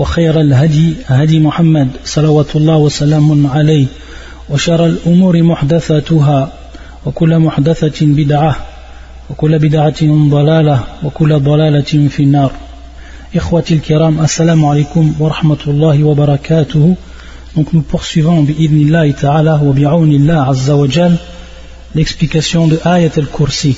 [0.00, 3.86] وخير الهدي هدي محمد صلوات الله وسلام عليه
[4.50, 6.52] وشر الأمور محدثاتها
[7.06, 8.56] وكل محدثة بدعة
[9.30, 12.52] وكل بدعة ضلالة وكل ضلالة في النار.
[13.36, 16.96] إخوتي الكرام السلام عليكم ورحمة الله وبركاته.
[17.56, 21.16] Donc nous poursuivons بإذن الله تعالى وبعون الله عز وجل
[21.94, 23.74] l'explication de آية الكرسي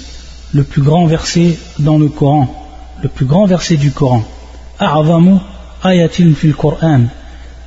[0.54, 2.46] le plus grand verset dans le Coran
[3.02, 4.22] le plus grand verset du Coran.
[5.82, 7.02] Ayatin fil Qur'an,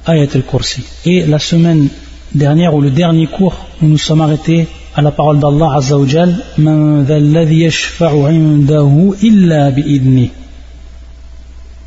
[0.05, 0.83] Ayat al-Kursi.
[1.05, 1.89] Et la semaine
[2.33, 6.07] dernière ou le dernier cours, nous nous sommes arrêtés à la parole d'Allah azza wa
[6.07, 10.31] jal, Man dhalladhi yashfa'u 'indahu illa bi'idni.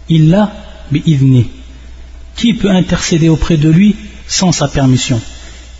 [0.08, 0.52] Illa
[0.90, 1.46] bi'idni.
[2.36, 5.20] Qui peut intercéder auprès de lui sans sa permission?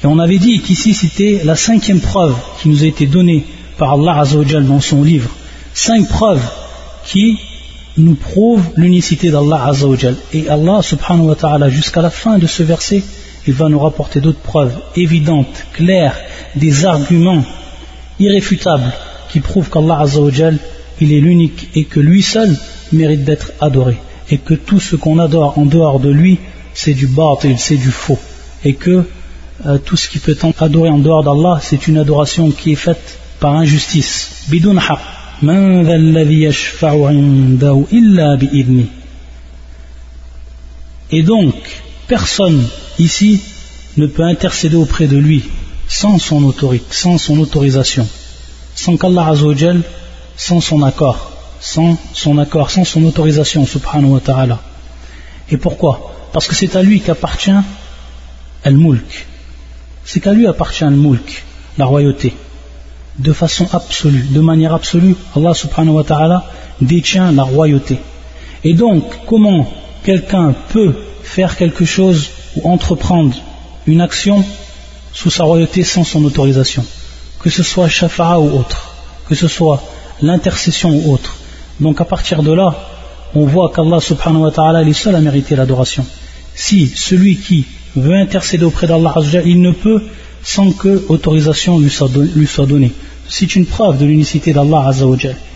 [0.03, 3.45] Et on avait dit qu'ici c'était la cinquième preuve qui nous a été donnée
[3.79, 5.31] par Allah Azzawajal dans son livre.
[5.75, 6.49] Cinq preuves
[7.05, 7.39] qui
[7.99, 10.17] nous prouvent l'unicité d'Allah Azzawajal.
[10.33, 13.03] Et Allah subhanahu wa ta'ala jusqu'à la fin de ce verset,
[13.47, 16.17] il va nous rapporter d'autres preuves évidentes, claires,
[16.55, 17.45] des arguments
[18.19, 18.93] irréfutables
[19.31, 20.59] qui prouvent qu'Allah Azzawajal,
[21.01, 22.57] il est l'unique et que lui seul
[22.93, 23.99] mérite d'être adoré.
[24.31, 26.39] Et que tout ce qu'on adore en dehors de lui,
[26.75, 28.19] c'est du batil, c'est du faux.
[28.65, 29.05] Et que
[29.67, 32.77] euh, tout ce qui peut être adoré en dehors d'Allah, c'est une adoration qui est
[32.77, 34.45] faite par injustice.
[34.49, 35.18] Bidun haq.
[41.11, 41.55] Et donc,
[42.09, 42.67] personne
[42.99, 43.41] ici
[43.97, 45.45] ne peut intercéder auprès de lui
[45.87, 48.07] sans son autorité, sans son autorisation,
[48.75, 49.83] sans qu'Allah Azzawajal,
[50.37, 51.31] sans son accord,
[51.61, 54.61] sans son accord, sans son autorisation, subhanahu wa ta'ala.
[55.51, 56.15] Et pourquoi?
[56.33, 57.63] Parce que c'est à lui qu'appartient
[58.65, 59.27] al-mulk.
[60.05, 61.45] C'est qu'à lui appartient al-mulk,
[61.79, 62.35] la royauté.
[63.19, 66.45] De façon absolue, de manière absolue, Allah subhanahu wa ta'ala
[66.81, 67.99] détient la royauté.
[68.65, 69.69] Et donc, comment
[70.05, 73.37] quelqu'un peut faire quelque chose ou entreprendre
[73.87, 74.45] une action
[75.13, 76.85] sous sa royauté sans son autorisation?
[77.41, 78.95] Que ce soit shafa'a ou autre,
[79.29, 79.83] que ce soit
[80.23, 81.37] l'intercession ou autre.
[81.81, 82.75] Donc à partir de là,
[83.35, 86.05] on voit qu'Allah subhanahu wa ta'ala est seul à mériter l'adoration.
[86.55, 89.15] Si celui qui veut intercéder auprès d'Allah
[89.45, 90.03] il ne peut
[90.44, 92.92] sans que autorisation lui soit, lui soit donnée.
[93.28, 94.92] C'est une preuve de l'unicité d'Allah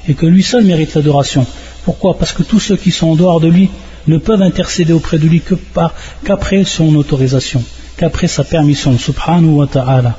[0.07, 1.45] et que lui seul mérite l'adoration.
[1.83, 3.69] Pourquoi Parce que tous ceux qui sont en dehors de lui
[4.07, 5.93] ne peuvent intercéder auprès de lui que par
[6.23, 7.63] qu'après son autorisation,
[7.97, 10.15] qu'après sa permission, subhanahu wa ta'ala.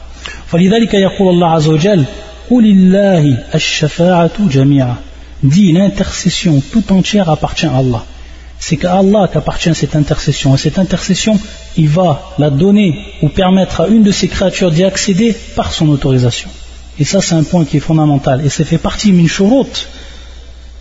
[0.53, 2.05] فلذلك يقول الله عز وجل
[2.51, 4.97] قل الله الشفاعة جميعا
[5.43, 8.05] dit l'intercession tout entière appartient à Allah.
[8.63, 10.55] C'est qu'à Allah qu'appartient cette intercession.
[10.55, 11.39] Et cette intercession,
[11.77, 15.89] il va la donner ou permettre à une de ses créatures d'y accéder par son
[15.89, 16.51] autorisation.
[16.99, 18.45] Et ça, c'est un point qui est fondamental.
[18.45, 19.89] Et ça fait partie, min shurut,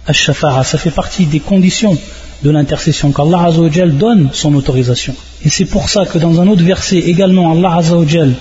[0.07, 1.97] al-shafa'a, ça fait partie des conditions
[2.43, 5.15] de l'intercession, qu'Allah Azzawajal donne son autorisation.
[5.43, 8.33] Et c'est pour ça que dans un autre verset également, Allah Azzawajal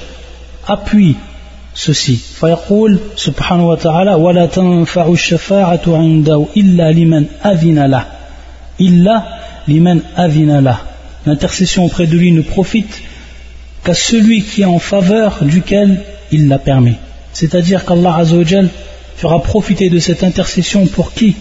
[0.66, 1.16] appuie
[1.76, 8.04] ceci فيقول سبحانه وتعالى ولا تنفع الشفاعة عنده إلا لمن أذن له
[8.83, 9.27] il illa
[9.67, 10.81] liman avinala.
[11.27, 13.01] L'intercession auprès de lui ne profite
[13.83, 16.95] qu'à celui qui est en faveur duquel il l'a permis.
[17.31, 18.69] C'est-à-dire qu'Allah Azzawajal
[19.15, 21.35] fera profiter de cette intercession pour qui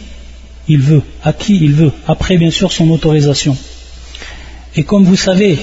[0.69, 3.57] il veut, à qui il veut, après bien sûr son autorisation.
[4.77, 5.59] Et comme vous savez,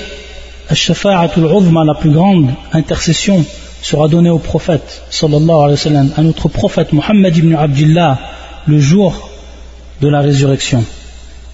[0.69, 3.45] la plus grande intercession,
[3.81, 8.19] sera donnée au prophète, sallallahu alayhi wa à notre prophète Muhammad ibn Abdullah,
[8.65, 9.29] le jour
[10.01, 10.83] de la résurrection.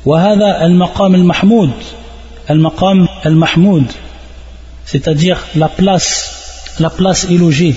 [0.06, 1.72] وهذا المقام المحمود
[2.50, 3.86] المقام المحمود
[4.86, 6.10] c'est-à-dire la place
[6.80, 7.76] la place élogée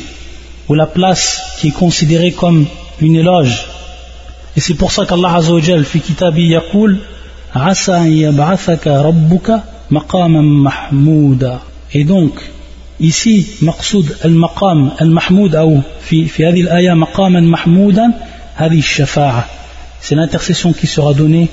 [0.69, 2.67] ou la place qui est considérée comme
[3.01, 3.67] une éloge
[4.57, 6.99] et c'est pour ça qu'Allah Azza wa Jal fi kitabi yaqul
[7.55, 11.61] asa an yab'athaka rabbuka maqaman mahmouda
[11.93, 12.35] et donc
[13.01, 18.13] ici مقصود المقام المحمود أو في في هذه الآية مقاما محمودا
[18.55, 19.47] هذه الشفاعة
[20.01, 21.49] c'est l'intercession qui sera donnée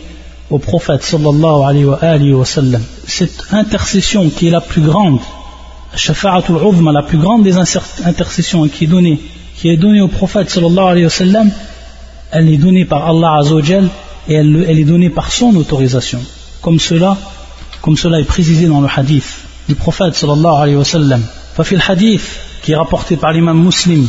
[0.53, 2.83] au prophète sallallahu alayhi wa, alayhi wa sallam.
[3.07, 5.19] Cette intercession qui est la plus grande,
[5.95, 9.19] Shafa'atul Uzma, la plus grande des intercessions qui est donnée,
[9.55, 11.51] qui est donnée au prophète sallallahu alayhi wa sallam,
[12.31, 13.89] elle est donnée par Allah Azzawajal
[14.27, 16.21] et elle, elle, est donnée par son autorisation.
[16.61, 17.17] Comme cela,
[17.81, 19.31] comme cela est précisé dans le hadith
[19.67, 21.23] du prophète sallallahu alayhi wa sallam.
[21.55, 22.27] Fafil hadith,
[22.61, 24.07] qui est rapporté par l'imam muslim,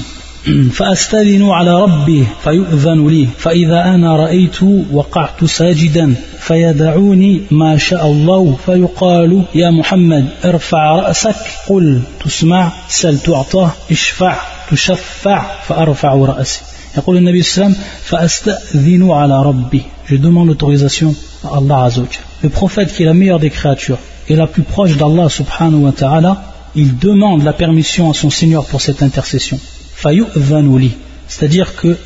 [0.73, 4.63] فأستذن على ربي فيؤذن لي فإذا أنا رأيت
[4.93, 11.37] وقعت ساجدا فيدعوني ما شاء الله فيقال يا محمد ارفع رأسك
[11.69, 14.37] قل تسمع سل تعطى اشفع
[14.71, 16.61] تشفع فأرفع رأسي
[16.97, 21.15] يقول النبي صلى الله عليه وسلم فأستأذن على ربي je demande l'autorisation
[21.45, 23.99] à Allah Azzawajal le prophète qui est la meilleure des créatures
[24.29, 26.43] et la plus proche d'Allah subhanahu wa ta'ala
[26.77, 29.59] il demande la permission à son Seigneur pour cette intercession
[31.29, 31.97] c'est-à-dire que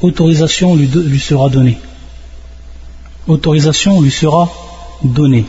[0.00, 1.78] autorisation lui, sera donnée.
[3.26, 4.50] Autorisation lui sera
[5.02, 5.44] donnée.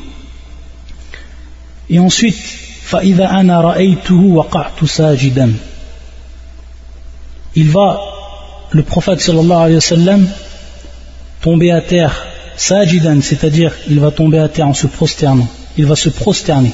[1.90, 2.38] Et ensuite,
[7.56, 8.00] il va,
[8.72, 10.28] le prophète sallallahu alayhi wa sallam,
[11.42, 15.48] tomber à terre, sajidan, c'est-à-dire il va tomber à terre en se prosternant.
[15.78, 16.74] Il va se prosterner.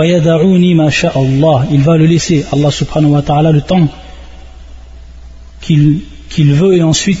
[0.00, 3.88] Il va le laisser, Allah subhanahu wa ta'ala, le temps
[5.68, 7.20] qu'il veut et ensuite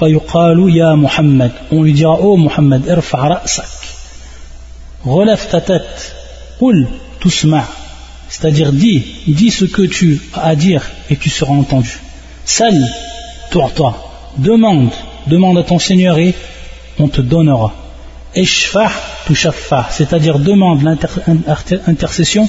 [0.00, 2.82] ya Muhammad on lui dira oh Muhammad
[5.04, 6.14] relève ta tête.
[8.28, 12.00] C'est-à-dire dis dis ce que tu as à dire et tu seras entendu.
[12.44, 12.74] Sal
[13.50, 13.70] toi
[14.38, 14.90] demande
[15.26, 16.34] demande à ton Seigneur et
[16.98, 17.74] on te donnera.
[18.34, 18.90] Ishfa
[19.26, 19.88] tushaffa.
[19.90, 22.48] C'est-à-dire demande l'intercession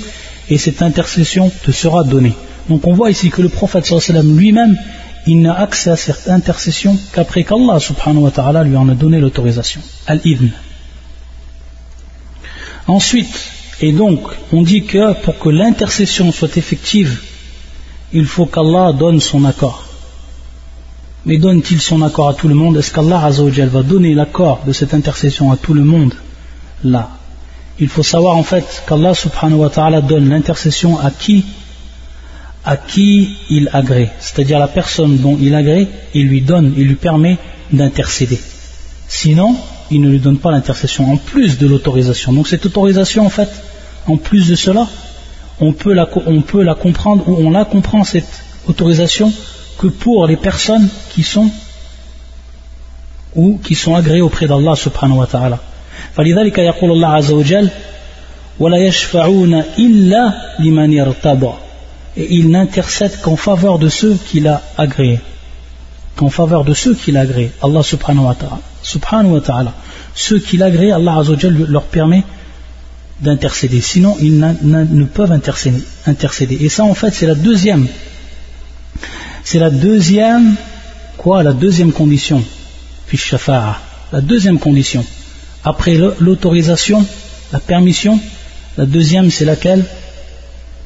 [0.50, 2.36] et cette intercession te sera donnée
[2.70, 4.78] donc on voit ici que le prophète sallam lui-même,
[5.26, 9.20] il n'a accès à cette intercession qu'après qu'Allah subhanahu wa ta'ala lui en a donné
[9.20, 9.82] l'autorisation.
[10.08, 10.48] Al-Ibn.
[12.88, 13.50] Ensuite,
[13.82, 14.22] et donc,
[14.52, 17.22] on dit que pour que l'intercession soit effective,
[18.14, 19.86] il faut qu'Allah donne son accord.
[21.26, 22.78] Mais donne-t-il son accord à tout le monde?
[22.78, 26.14] Est-ce qu'Allah va donner l'accord de cette intercession à tout le monde?
[26.84, 27.10] Là.
[27.78, 31.46] Il faut savoir en fait qu'Allah subhanahu wa ta'ala donne l'intercession à qui?
[32.65, 36.95] à qui il agrée, c'est-à-dire la personne dont il agrée, il lui donne, il lui
[36.95, 37.37] permet
[37.71, 38.41] d'intercéder.
[39.07, 39.57] Sinon,
[39.91, 42.33] il ne lui donne pas l'intercession en plus de l'autorisation.
[42.33, 43.51] Donc cette autorisation, en fait,
[44.07, 44.87] en plus de cela,
[45.61, 49.33] on peut la, on peut la comprendre ou on la comprend cette autorisation
[49.79, 51.51] que pour les personnes qui sont
[53.35, 55.59] ou qui sont agréées auprès d'Allah subhanahu wa ta'ala.
[56.17, 57.69] فلذلك يقول الله عز وجل
[58.59, 61.53] ولا يشفعون إلا لمن يرتضى
[62.18, 65.20] et il n'intercède qu'en faveur de ceux qu'il a agréés.
[66.16, 67.52] Qu'en faveur de ceux qu'il a agréés.
[67.62, 68.60] Allah subhanahu wa ta'ala.
[68.84, 69.74] Subhanahu wa ta'ala.
[70.16, 72.24] Ceux qu'il a agréés, Allah azawajal leur permet
[73.22, 73.82] d'intercéder.
[73.82, 76.58] Sinon, ils ne peuvent intercéder.
[76.62, 77.88] Et ça, en fait, c'est la deuxième.
[79.44, 80.56] C'est la deuxième,
[81.18, 82.44] quoi La deuxième condition.
[84.12, 85.06] La deuxième condition.
[85.64, 87.06] Après l'autorisation,
[87.52, 88.20] la permission,
[88.78, 89.86] la deuxième, c'est laquelle?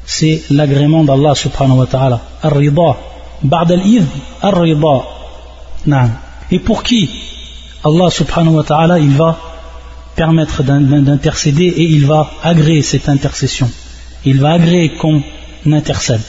[0.05, 2.21] c'est l'agrément d'Allah subhanahu wa ta'ala.
[2.41, 2.97] Ar-rida.
[3.43, 4.05] Ba'd al-idh,
[4.41, 4.95] ar-rida.
[6.51, 7.09] Et pour qui
[7.85, 9.37] Allah subhanahu wa ta'ala, il va
[10.15, 13.69] permettre d'intercéder et il va agréer cette intercession.
[14.25, 15.21] Il va agréer qu'on
[15.65, 16.21] intercède.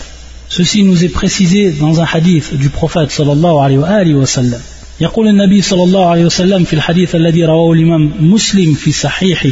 [0.49, 4.61] Ceci nous est précisé dans un hadith du prophète sallallahu alayhi wa alihi wa sallam.
[5.01, 9.51] يقول النبي صلى الله عليه وسلم في الحديث الذي رواه الإمام مسلم في صحيحه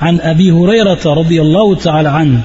[0.00, 2.42] عن أبي هريرة رضي الله تعالى عنه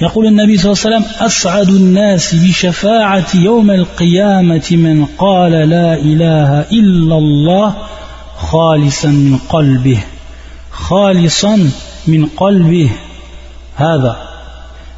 [0.00, 6.60] يقول النبي صلى الله عليه وسلم أسعد الناس بشفاعة يوم القيامة من قال لا إله
[6.60, 7.74] إلا الله
[8.36, 9.98] خالصا من قلبه
[10.70, 11.70] خالصا
[12.06, 12.90] من قلبه
[13.76, 14.16] هذا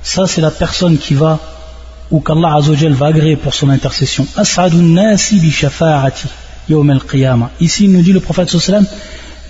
[0.03, 1.39] ça c'est la personne qui va
[2.11, 6.13] ou qu'Allah Azzawajal va agréer pour son intercession أسعد الناس بشفاعة
[6.69, 8.87] يوم القيامة ici il nous dit le prophète صلى الله عليه وسلم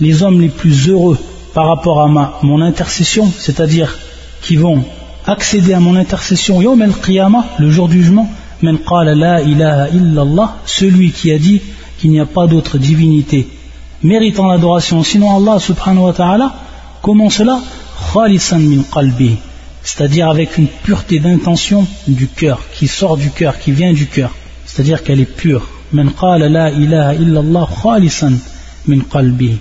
[0.01, 1.19] les hommes les plus heureux
[1.55, 3.99] par rapport à ma, mon intercession c'est-à-dire
[4.43, 4.85] qui vont
[5.28, 8.30] accéder à mon intercession le jour du jugement,
[8.62, 8.78] men
[10.66, 11.62] celui qui a dit
[12.00, 13.48] qu'il n'y a pas d'autre divinité
[14.06, 16.54] méritant l'adoration sinon Allah subhanahu wa ta'ala,
[17.02, 17.60] comment cela?
[19.84, 24.32] C'est-à-dire avec une pureté d'intention du cœur, qui sort du cœur, qui vient du cœur,
[24.66, 25.68] c'est-à-dire qu'elle est pure.
[25.92, 28.34] Men illallah khalisan
[28.88, 29.58] min qalbi.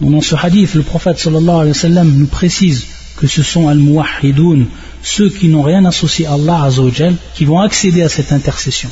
[0.00, 1.64] Dans ce hadith, le prophète wa
[2.04, 2.86] nous précise
[3.22, 4.66] que ce sont al-muwahhidoun,
[5.00, 8.90] ceux qui n'ont rien associé à Allah Azzawajal, qui vont accéder à cette intercession.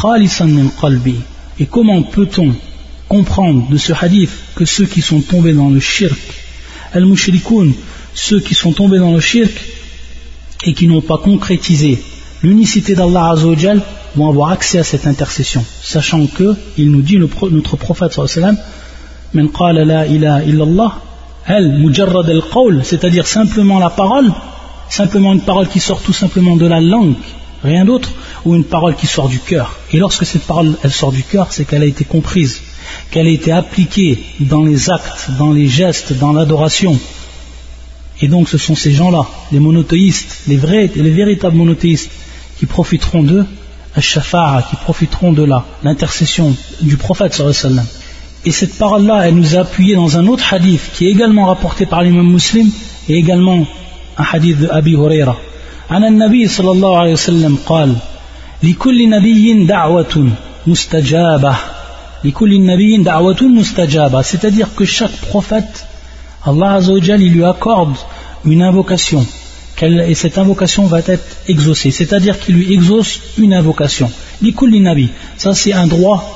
[0.00, 1.16] Khalisan min qalbi.
[1.58, 2.54] Et comment peut-on
[3.08, 6.20] comprendre de ce hadith que ceux qui sont tombés dans le shirk,
[6.92, 7.72] al-mushrikoun,
[8.14, 9.56] ceux qui sont tombés dans le shirk
[10.66, 12.00] et qui n'ont pas concrétisé
[12.44, 13.82] l'unicité d'Allah Azzawajal
[14.14, 18.56] vont avoir accès à cette intercession, sachant que, il nous dit notre prophète sallallahu
[19.34, 19.58] alayhi
[20.28, 20.92] wa sallam,
[21.46, 24.32] al mujarrad al qawl, c'est-à-dire simplement la parole,
[24.88, 27.14] simplement une parole qui sort tout simplement de la langue,
[27.62, 28.10] rien d'autre,
[28.44, 29.76] ou une parole qui sort du cœur.
[29.92, 32.62] Et lorsque cette parole elle sort du cœur, c'est qu'elle a été comprise,
[33.10, 36.98] qu'elle a été appliquée dans les actes, dans les gestes, dans l'adoration.
[38.20, 42.10] Et donc ce sont ces gens-là, les monothéistes, les vrais, les véritables monothéistes,
[42.58, 43.46] qui profiteront d'eux,
[43.96, 45.46] qui profiteront de
[45.82, 47.84] l'intercession du prophète sallallahu
[48.45, 51.85] Et cette parole-là, elle nous a appuyé dans un autre hadith qui est également rapporté
[51.85, 52.69] par l'imam muslim
[53.09, 53.65] et également
[54.17, 55.35] un hadith de Abi Huraira.
[55.89, 57.95] عن النبي صلى الله عليه وسلم قال
[58.63, 60.29] لكل نبي دعوة
[60.67, 61.55] مستجابة
[62.23, 65.87] لكل نبي دعوة مستجابة c'est-à-dire que chaque prophète
[66.45, 67.95] Allah Azzawajal il lui accorde
[68.45, 69.25] une invocation
[69.81, 74.11] et cette invocation va être exaucée c'est-à-dire qu'il lui exauce une invocation
[74.41, 76.32] لكل nabi ça c'est un droit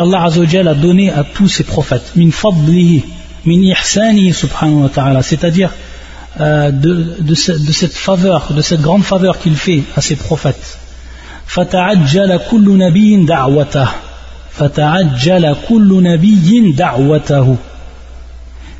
[0.00, 2.12] qu'Allah Azzawajal a donné à tous ses prophètes.
[2.16, 3.04] Min fadlihi
[3.44, 5.22] min ihsanihi subhanahu wa ta'ala.
[5.22, 5.70] C'est-à-dire
[6.40, 10.78] euh, de, cette faveur, de cette grande faveur qu'il fait à ses prophètes.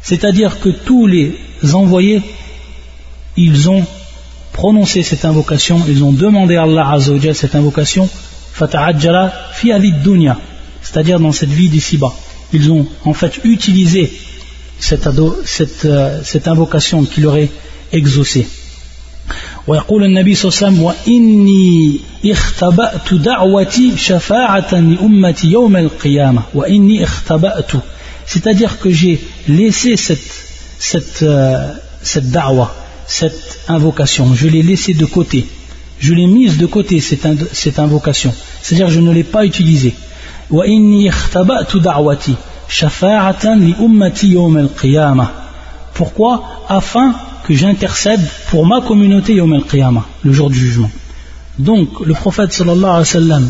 [0.03, 1.39] C'est-à-dire que tous les
[1.75, 2.23] envoyés,
[3.37, 3.85] ils ont
[4.53, 8.09] prononcé cette invocation, ils ont demandé à Allah Azzawajal cette invocation,
[10.90, 12.14] c'est-à-dire dans cette vie d'ici-bas.
[12.54, 14.12] Ils ont en fait utilisé
[14.80, 15.08] cette,
[15.46, 17.50] cette, euh, cette invocation qu'il aurait
[17.92, 18.48] exaucée.
[19.68, 27.72] ويقول النبي صلى الله عليه وسلم وإني اختبأت دعوتي شفاعة لأمتي يوم القيامة وإني اختبأت
[28.26, 30.20] c'est-à-dire que j'ai laissé cette,
[30.80, 32.76] cette, euh, cette da'wa,
[33.08, 35.46] cette invocation, je l'ai laissée de côté,
[36.00, 39.94] je l'ai mise de côté cette, cette invocation, c'est-à-dire je ne l'ai pas utilisée.
[40.52, 42.36] وإني اختبأت دعوتي
[45.94, 47.14] pourquoi Afin
[47.46, 50.90] que j'intercède pour ma communauté yawm al-qiyamah, le jour du jugement.
[51.60, 53.50] Donc, le prophète sallallahu alayhi wa sallam,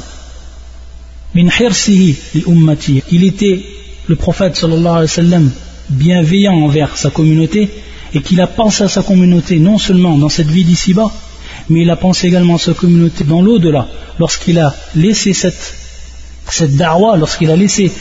[1.34, 3.64] min hirsihi li ummati, il était,
[4.08, 5.52] le prophète sallallahu alayhi wa sallam,
[5.90, 7.70] bienveillant envers sa communauté,
[8.14, 11.12] et qu'il a pensé à sa communauté non seulement dans cette vie d'ici-bas,
[11.70, 13.88] mais il a pensé également à sa communauté dans l'au-delà,
[14.20, 15.79] lorsqu'il a laissé cette,
[16.50, 17.92] cette da'wa, lorsqu'il a laissé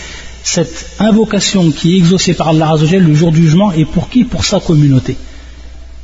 [0.42, 4.24] cette invocation qui est exaucée par Allah Azzawajal le jour du jugement est pour qui
[4.24, 5.16] Pour sa communauté.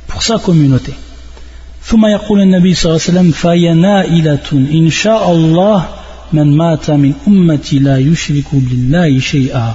[0.07, 0.93] Pour sa communauté.
[1.83, 5.87] ثم يقول النبي صلى الله عليه وسلم فهي نائلة إن شاء الله
[6.33, 9.73] من مات من أمتي لا يشرك بالله شيئا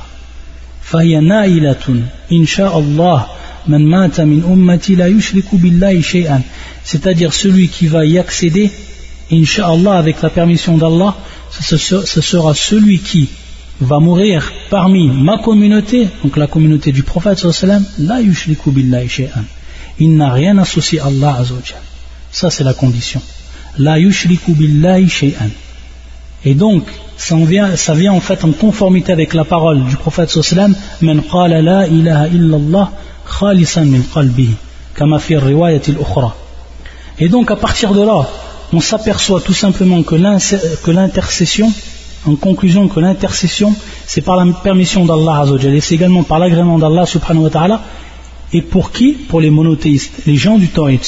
[0.82, 3.26] فهي نائلة إن شاء الله
[3.66, 6.42] من مات من أمتي لا يشرك بالله شيئا
[6.84, 8.70] c'est-à-dire celui qui va y accéder
[9.31, 11.15] Inch'Allah avec la permission d'Allah
[11.51, 13.29] ce sera celui qui
[13.81, 17.45] va mourir parmi ma communauté, donc la communauté du prophète
[17.99, 19.43] la yushriku billahi shay'an.
[19.99, 21.81] Il n'a rien associé à Allah azawajal.
[22.31, 23.21] Ça c'est la condition.
[23.77, 25.49] La yushriku billahi shay'an.
[26.43, 26.85] Et donc,
[27.17, 31.21] ça vient, ça vient en fait en conformité avec la parole du prophète sallam, man
[31.21, 32.91] qala la ilaha illallah
[33.39, 34.55] khalisan min qalbihi,
[34.95, 36.35] kama fi riwayat ukhra
[37.19, 38.27] Et donc à partir de là,
[38.73, 41.71] on s'aperçoit tout simplement que l'intercession
[42.25, 43.73] en conclusion que l'intercession,
[44.05, 47.81] c'est par la permission d'Allah et c'est également par l'agrément d'Allah subhanahu wa ta'ala,
[48.53, 49.13] et pour qui?
[49.13, 50.99] Pour les monothéistes, les gens du tawhid,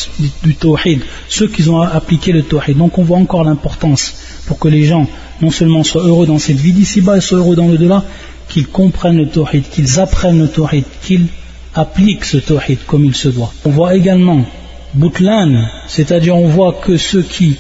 [0.44, 2.78] du tawhid, ceux qui ont appliqué le tawhid.
[2.78, 4.16] Donc on voit encore l'importance
[4.48, 5.08] pour que les gens
[5.42, 8.06] non seulement soient heureux dans cette vie d'ici-bas et soient heureux dans le delà,
[8.48, 11.28] qu'ils comprennent le tawhid, qu'ils apprennent le tawhid, qu'ils
[11.76, 13.54] appliquent ce tawhid comme il se doit.
[13.66, 14.46] On voit également
[14.94, 17.58] Boutlan, c'est-à-dire on voit que ceux qui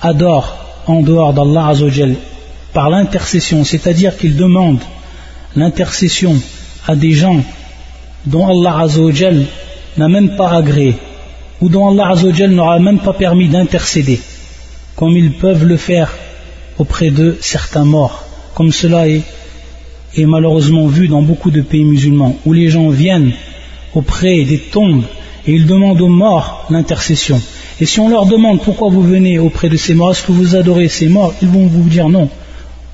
[0.00, 0.56] adorent
[0.86, 2.16] en dehors d'Allah Azzawajal
[2.72, 4.80] par l'intercession, c'est-à-dire qu'il demande
[5.54, 6.36] l'intercession
[6.86, 7.42] à des gens
[8.26, 9.44] dont Allah Azzawajal
[9.96, 10.96] n'a même pas agréé,
[11.60, 14.20] ou dont Allah Azzawajal n'aura même pas permis d'intercéder,
[14.96, 16.12] comme ils peuvent le faire
[16.78, 19.22] auprès de certains morts, comme cela est
[20.18, 23.32] malheureusement vu dans beaucoup de pays musulmans, où les gens viennent
[23.94, 25.04] auprès des tombes
[25.46, 27.40] et ils demandent aux morts l'intercession.
[27.80, 30.56] Et si on leur demande pourquoi vous venez auprès de ces morts, est-ce que vous
[30.56, 32.28] adorez ces morts, ils vont vous dire non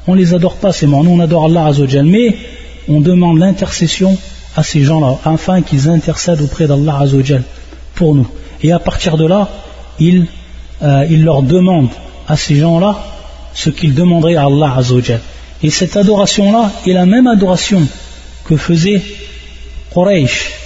[0.08, 2.36] on ne les adore pas ces morts, nous on adore Allah Azzawajal, mais
[2.88, 4.18] on demande l'intercession
[4.56, 7.44] à ces gens-là, afin qu'ils intercèdent auprès d'Allah Azzawajal
[7.94, 8.26] pour nous.
[8.62, 9.48] Et à partir de là,
[10.00, 10.26] il,
[10.82, 11.88] euh, leur demande
[12.26, 13.04] à ces gens-là
[13.54, 15.20] ce qu'ils demanderaient à Allah Azzawajal.
[15.62, 17.86] Et cette adoration-là est la même adoration
[18.44, 19.00] que faisait
[19.94, 20.61] Quraysh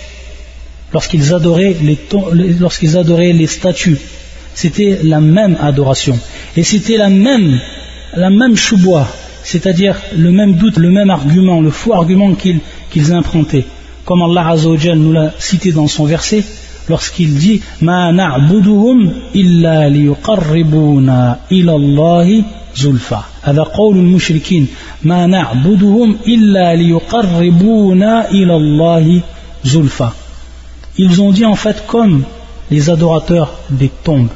[0.94, 1.98] lorsqu'ils adoraient les,
[2.60, 3.98] lorsqu'ils adoraient les statues.
[4.54, 6.20] C'était la même adoration.
[6.58, 7.60] Et c'était la même,
[8.16, 9.08] la même choubois
[9.44, 13.66] c'est-à-dire le même doute, le même argument, le faux argument qu'ils improntaient.
[14.06, 16.44] Comme Allah Azzawajal nous l'a cité dans son verset,
[16.90, 22.44] lorsqu'il dit Ma na'buduhum illa liyuqarribuna ila Allahi
[22.76, 23.26] zulfa.
[23.44, 24.68] هذا قول المشركين
[25.04, 29.22] ما نعبدهم إلا ليقربونا إلى الله
[29.66, 30.14] zulfa.
[30.99, 32.25] ils ont dit en fait comme
[32.71, 34.29] les adorateurs des tombes,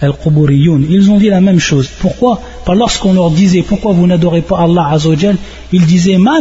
[0.00, 1.88] al-Quburiyun, ils ont dit la même chose.
[2.00, 2.40] Pourquoi?
[2.64, 5.36] Parce lorsqu'on leur disait pourquoi vous n'adorez pas Allah Azzawajal,
[5.72, 6.38] ils disaient ma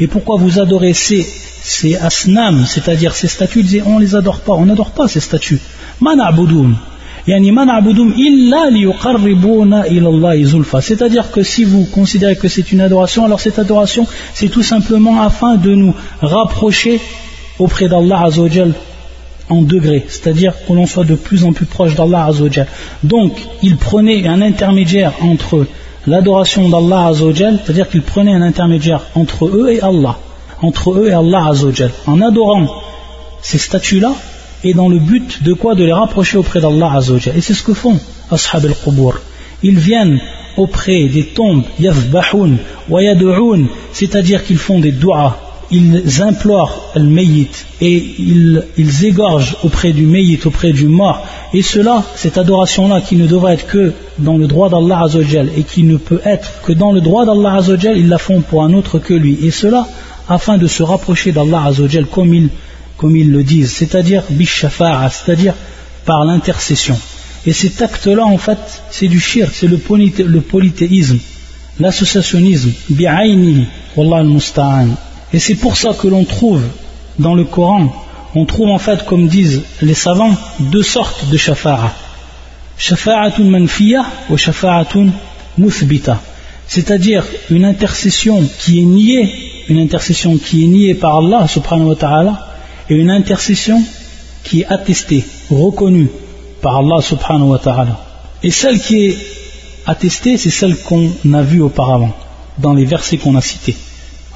[0.00, 4.40] et pourquoi vous adorez ces, ces asnam, c'est-à-dire ces statues, ils disaient on les adore
[4.40, 5.60] pas, on n'adore pas ces statues.
[6.00, 6.14] Ma.
[10.80, 15.20] C'est-à-dire que si vous considérez que c'est une adoration, alors cette adoration, c'est tout simplement
[15.22, 17.00] afin de nous rapprocher
[17.58, 18.74] auprès d'Allah Azzawajal
[19.48, 22.66] en degrés, c'est-à-dire que l'on soit de plus en plus proche d'Allah Azzawajal.
[23.02, 23.32] Donc,
[23.62, 25.66] il prenait un intermédiaire entre
[26.06, 30.18] l'adoration d'Allah Azzawajal, c'est-à-dire qu'il prenait un intermédiaire entre eux et Allah,
[30.62, 32.66] entre eux et Allah Azzawajal, en adorant
[33.42, 34.12] ces statues-là
[34.64, 35.74] et dans le but de quoi?
[35.74, 37.36] De les rapprocher auprès d'Allah Azzawajal.
[37.36, 37.98] Et c'est ce que font
[38.30, 39.20] Ashab al-Qubur.
[39.62, 40.20] Ils viennent
[40.56, 42.56] auprès des tombes, yafbahun
[42.88, 43.00] wa
[43.92, 50.44] c'est-à-dire qu'ils font des du'as ils implorent le mayit et ils, égorgent auprès du mayit,
[50.46, 51.26] auprès du mort.
[51.52, 55.62] Et cela, cette adoration-là, qui ne devrait être que dans le droit d'Allah Azzawajal et
[55.62, 58.72] qui ne peut être que dans le droit d'Allah Azzawajal, ils la font pour un
[58.72, 59.38] autre que lui.
[59.42, 59.86] Et cela,
[60.28, 62.34] afin de se rapprocher d'Allah Azzawajal comme
[63.16, 65.54] ils, le disent, c'est-à-dire bishafa'a, c'est-à-dire
[66.04, 66.98] par l'intercession.
[67.44, 68.58] Et cet acte-là, en fait,
[68.90, 71.18] c'est du shirk, c'est le, polythéisme,
[71.78, 72.72] l'associationnisme,
[73.96, 74.88] wallah al-musta'an.
[75.32, 76.62] Et c'est pour ça que l'on trouve
[77.18, 77.92] dans le Coran,
[78.34, 81.92] on trouve en fait, comme disent les savants, deux sortes de shafa'a.
[82.78, 85.08] Shafa'atun manfiya ou shafa'atun
[85.58, 86.20] muthbita.
[86.66, 89.32] C'est-à-dire une intercession qui est niée,
[89.68, 92.46] une intercession qui est niée par Allah subhanahu wa ta'ala,
[92.90, 93.82] et une intercession
[94.44, 96.08] qui est attestée, reconnue
[96.60, 97.98] par Allah subhanahu wa ta'ala.
[98.42, 99.18] Et celle qui est
[99.86, 102.14] attestée, c'est celle qu'on a vue auparavant,
[102.58, 103.76] dans les versets qu'on a cités.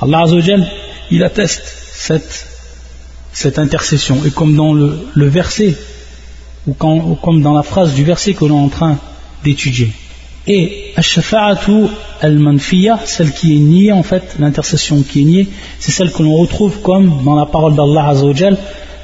[0.01, 0.25] Allah
[1.12, 2.48] il atteste cette,
[3.32, 4.18] cette intercession.
[4.26, 5.76] Et comme dans le, le verset,
[6.68, 8.98] ou, quand, ou, comme dans la phrase du verset que l'on est en train
[9.44, 9.92] d'étudier.
[10.48, 11.88] Et Ash-Shafa'atu
[12.22, 15.48] al-Manfiya, celle qui est niée en fait, l'intercession qui est niée,
[15.80, 18.58] c'est celle que l'on retrouve comme dans la parole d'Allah Azzawajal,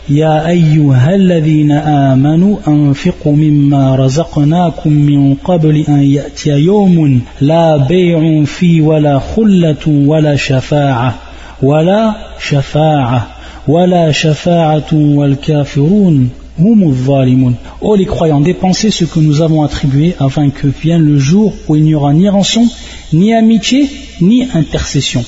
[0.10, 8.82] يا أيها الذين آمنوا أنفقوا مما رزقناكم من قبل أن يأتي يوم لا بيع فيه
[8.82, 11.15] ولا خلة ولا شفاعة
[11.62, 13.28] ولا شفاعة
[13.67, 20.50] ولا شفاعة والكافرون هم الظالمون Oh les croyants, dépensez ce que nous avons attribué afin
[20.50, 22.67] que vienne le jour où il n'y aura ni rançon,
[23.13, 23.89] ni amitié,
[24.21, 25.24] ni intercession.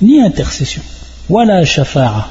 [0.00, 0.82] Ni intercession.
[1.30, 2.26] ولا شفاعة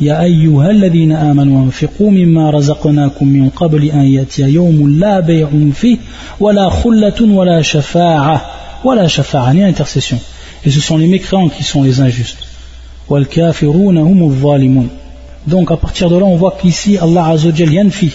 [0.00, 5.96] يا أيها الذين آمنوا انفقوا مما رزقناكم من قبل أن يأتي يوم لا بيع فيه
[6.40, 8.50] ولا خلة ولا شفاعة
[8.84, 10.18] ولا شفاعة ni intercession
[10.64, 12.49] et ce sont les mécréants qui sont les injustes والكافرون هم الظالمون
[15.47, 18.11] donc à partir de là on voit qu'ici Allah Azzawajal yanfi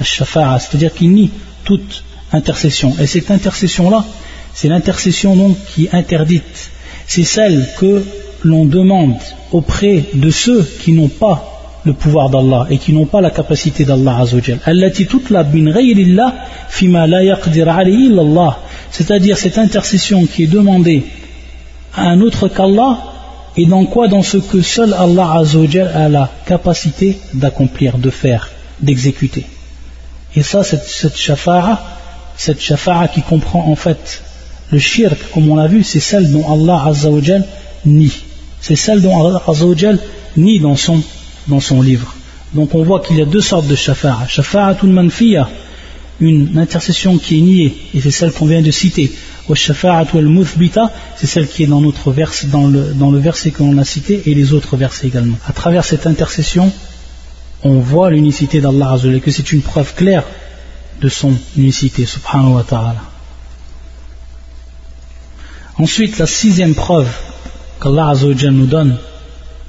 [0.00, 1.30] al-shafa'a c'est-à-dire qu'il nie
[1.64, 2.94] toute intercession.
[3.00, 4.04] Et cette intercession là
[4.52, 6.70] c'est l'intercession donc qui est interdite.
[7.06, 8.04] C'est celle que
[8.42, 9.16] l'on demande
[9.52, 11.50] auprès de ceux qui n'ont pas
[11.84, 14.58] le pouvoir d'Allah et qui n'ont pas la capacité d'Allah Azzawajal.
[18.90, 21.04] C'est-à-dire cette intercession qui est demandée
[21.94, 23.13] à un autre qu'Allah
[23.56, 28.50] et dans quoi Dans ce que seul Allah Azzawajal a la capacité d'accomplir, de faire,
[28.80, 29.46] d'exécuter.
[30.34, 31.82] Et ça, cette, cette shafa'a,
[32.36, 34.22] cette shafa'a qui comprend en fait
[34.72, 37.46] le shirk, comme on l'a vu, c'est celle dont Allah Azzawajal
[37.86, 38.12] nie
[38.66, 39.98] c'est celle dont Azzawajal
[40.38, 41.02] nie dans son,
[41.48, 42.14] dans son livre.
[42.54, 44.26] Donc on voit qu'il y a deux sortes de shafa'a.
[44.26, 45.50] Shafa'atul manfiya,
[46.20, 49.12] une intercession qui est niée, et c'est celle qu'on vient de citer.
[49.46, 54.22] C'est celle qui est dans, notre verse, dans, le, dans le verset qu'on a cité
[54.26, 55.36] et les autres versets également.
[55.46, 56.72] À travers cette intercession,
[57.62, 60.24] on voit l'unicité d'Allah Azzawajal, que c'est une preuve claire
[61.00, 63.02] de son unicité, subhanahu wa ta'ala.
[65.76, 67.08] Ensuite, la sixième preuve
[67.82, 68.14] qu'Allah
[68.50, 68.96] nous donne,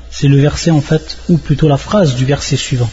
[0.09, 2.89] c'est le verset en fait, ou plutôt la phrase du verset suivant.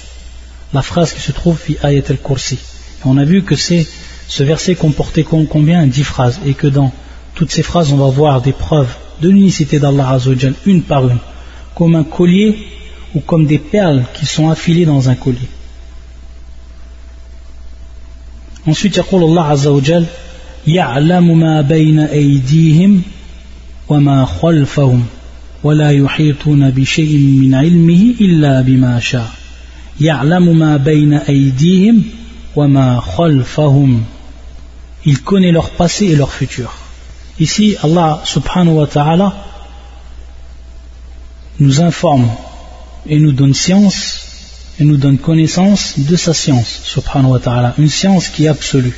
[0.72, 2.58] La phrase qui se trouve fi ayat al-kursi.
[3.05, 3.87] On a vu que c'est
[4.27, 6.91] ce verset comportait combien Dix phrases, et que dans
[7.35, 11.19] toutes ces phrases, on va voir des preuves de l'unicité d'Allah Azzawajal, une par une,
[11.75, 12.57] comme un collier
[13.15, 15.49] ou comme des perles qui sont affilées dans un collier.
[18.67, 20.05] Ensuite, يقول الله عز وجل
[20.67, 23.01] يعلم ما بين أيديهم
[23.89, 25.05] وما خلفهم
[25.63, 29.31] ولا يحيطون بشيء من علمه إلا بما شاء
[30.01, 32.03] يعلم ما بين أيديهم وما خلفهم
[35.04, 36.72] il connaît leur passé et leur futur.
[37.40, 39.34] Ici, Allah subhanahu wa ta'ala
[41.58, 42.28] nous informe
[43.06, 44.28] et nous donne science
[44.78, 47.74] et nous donne connaissance de sa science, subhanahu wa ta'ala.
[47.78, 48.96] Une science qui est absolue.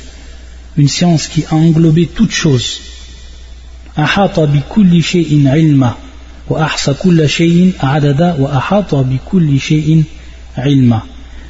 [0.77, 2.81] Une science qui a englobé toutes choses.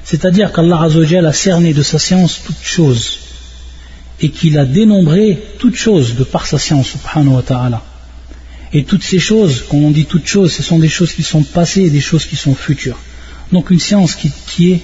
[0.05, 3.19] C'est-à-dire qu'Allah Azzawajal a cerné de sa science toutes choses
[4.21, 7.81] et qu'il a dénombré toutes choses de par sa science, subhanahu wa ta'ala.
[8.71, 11.43] Et toutes ces choses, quand on dit toutes choses, ce sont des choses qui sont
[11.43, 12.99] passées et des choses qui sont futures.
[13.51, 14.81] Donc une science qui, qui est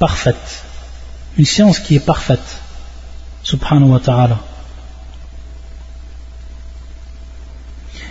[0.00, 0.64] parfaite.
[1.38, 2.58] Une science qui est parfaite,
[3.44, 4.40] subhanahu wa ta'ala.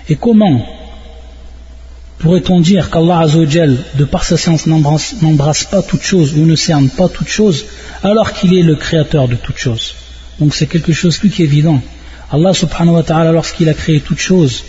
[0.07, 0.65] Et comment
[2.22, 6.88] pourrait-on dire qu'Allah Azzawajal, de par sa science, n'embrasse pas toute chose ou ne cerne
[6.88, 7.66] pas toute chose,
[8.02, 9.94] alors qu'il est le créateur de toute chose
[10.40, 11.80] Donc c'est quelque chose plus qu'évident.
[12.30, 14.64] Allah subhanahu wa ta'ala, lorsqu'il a créé toute chose,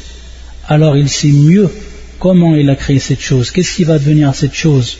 [0.67, 1.69] alors il sait mieux
[2.19, 4.97] comment il a créé cette chose, qu'est-ce qui va devenir cette chose.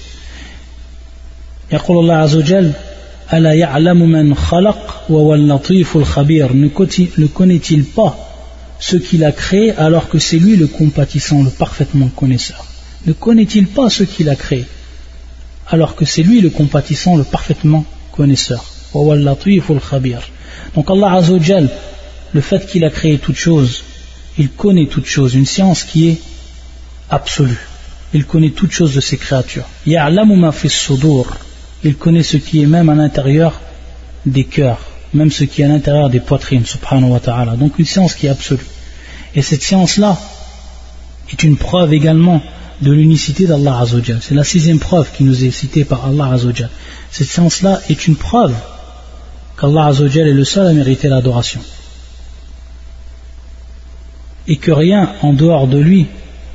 [1.71, 2.71] يقول الله عز وجل
[3.33, 8.17] ألا يعلم من خلق وهو اللطيف الخبير ne connaît-il pas
[8.88, 12.66] ce qu'il a créé alors que c'est lui le compatissant, le parfaitement connaisseur
[13.06, 14.66] Ne connaît-il pas ce qu'il a créé
[15.68, 18.62] alors que c'est lui le compatissant, le parfaitement connaisseur?
[20.74, 21.70] Donc Allah Azzawajal,
[22.34, 23.84] le fait qu'il a créé toute chose,
[24.36, 26.20] il connaît toute chose, une science qui est
[27.08, 27.66] absolue.
[28.12, 29.64] Il connaît toute chose de ses créatures.
[29.86, 29.96] Il
[31.96, 33.62] connaît ce qui est même à l'intérieur
[34.26, 34.80] des cœurs
[35.14, 37.56] même ce qui est à l'intérieur des poitrines, subhanahu wa ta'ala.
[37.56, 38.66] Donc une science qui est absolue.
[39.35, 40.17] Et cette science-là
[41.31, 42.41] est une preuve également
[42.81, 44.19] de l'unicité d'Allah Azzawajal.
[44.21, 46.69] C'est la sixième preuve qui nous est citée par Allah Azzawajal.
[47.11, 48.55] Cette science-là est une preuve
[49.59, 51.61] qu'Allah Azzawajal est le seul à mériter l'adoration.
[54.47, 56.07] Et que rien en dehors de lui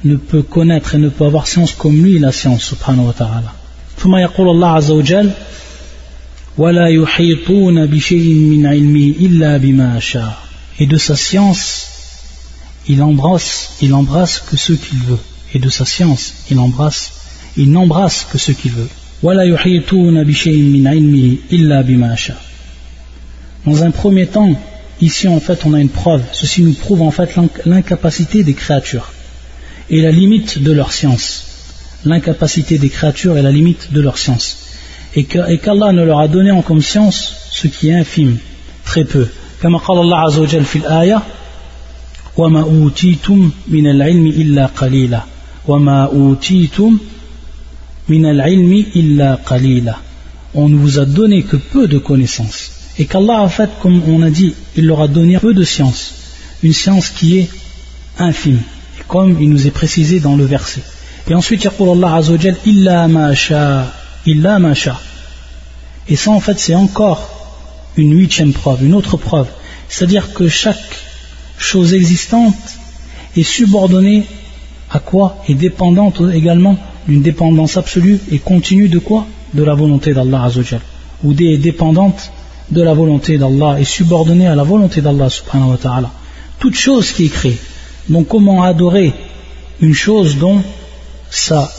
[0.04, 3.52] ne peut connaître et ne peut avoir science comme lui la science, subhanahu wa ta'ala.
[3.98, 5.30] ثم يقول الله عز وجل
[6.58, 10.36] ولا يحيطون بشيء من علمه إلا بما شاء
[10.80, 11.87] et de sa science
[12.89, 15.19] il embrasse, il embrasse que ceux qu'il veut,
[15.53, 17.11] et de sa science, il embrasse,
[17.55, 18.89] il n'embrasse que ceux qu'il veut.
[23.65, 24.59] Dans un premier temps,
[25.01, 29.11] ici en fait on a une preuve, ceci nous prouve en fait l'incapacité des créatures
[29.89, 31.45] et la limite de leur science.
[32.05, 34.57] L'incapacité des créatures et la limite de leur science.
[35.15, 38.37] Et qu'Allah ne leur a donné en conscience ce qui est infime,
[38.85, 39.27] très peu.
[39.61, 40.41] Comme Allah Azza
[42.38, 45.22] وما أوتيتم من العلم إلا قليلا
[45.68, 46.98] وما أوتيتم
[48.08, 49.94] من العلم إلا قليلا
[50.56, 54.22] on ne vous a donné que peu de connaissances et qu'Allah a fait comme on
[54.22, 56.14] a dit il leur a donné peu de science
[56.62, 57.48] une science qui est
[58.18, 58.60] infime
[59.00, 60.82] et comme il nous est précisé dans le verset
[61.28, 65.00] et ensuite يقول الله عز وجل إلا ما شاء illa macha.
[66.08, 67.30] Et ça, en fait, c'est encore
[67.96, 69.48] une huitième preuve, une autre preuve.
[69.88, 70.96] C'est-à-dire que chaque
[71.59, 72.55] chose existante
[73.35, 74.25] est subordonnée
[74.91, 76.75] à quoi Est dépendante également
[77.07, 79.25] d'une dépendance absolue et continue de quoi?
[79.53, 80.81] De la volonté d'Allah Azzawajal.
[81.23, 82.31] Ou est dépendante
[82.71, 86.11] de la volonté d'Allah et subordonnée à la volonté d'Allah subhanahu wa ta'ala.
[86.59, 87.57] Toute chose qui est créée.
[88.09, 89.13] Donc comment adorer
[89.81, 90.61] une chose dont
[91.29, 91.69] sa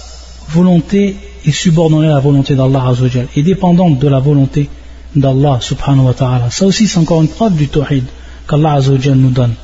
[0.48, 1.16] volonté
[1.46, 4.68] est subordonnée à la volonté d'Allah Azzawajal, est dépendante de la volonté
[5.14, 6.50] d'Allah subhanahu wa ta'ala?
[6.50, 8.04] Ça aussi c'est encore une preuve du tawhid
[8.48, 9.54] qu'Allah Azzawajal nous donne.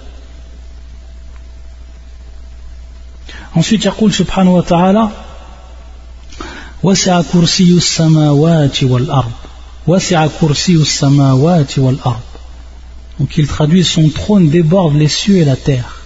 [3.55, 5.09] Ensuite, يقول سبحانه وتعالى
[6.83, 9.31] وسع كرسي السماوات والأرض
[9.87, 12.21] وسع كرسي السماوات والأرض
[13.19, 16.01] Donc il traduit son trône déborde les cieux et la terre.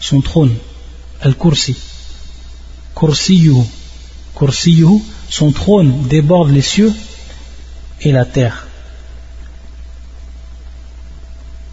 [0.00, 0.54] Son trône,
[1.22, 1.76] al-kursi.
[2.94, 3.64] Kursiyuhu
[5.30, 6.92] son trône déborde les cieux
[8.02, 8.66] et la terre.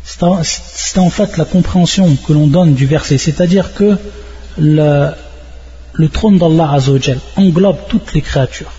[0.06, 3.98] C'est en fait la compréhension que l'on donne du verset, c'est-à-dire que
[4.59, 5.13] le,
[6.13, 8.73] trône d'Allah Azzawajal englobe toutes les créatures.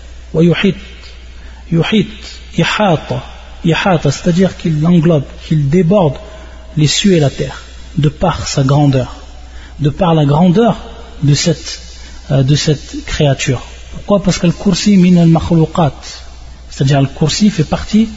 [4.10, 6.16] c'est-à-dire qu'il englobe, qu'il déborde
[6.76, 7.62] les cieux et la terre,
[7.96, 9.16] de par sa grandeur,
[9.80, 10.76] de par la grandeur
[11.22, 11.80] de cette,
[12.30, 13.62] euh, de cette créature.
[13.92, 14.22] Pourquoi?
[14.22, 15.30] Parce que le kursi min al
[16.68, 18.08] c'est-à-dire le kursi fait partie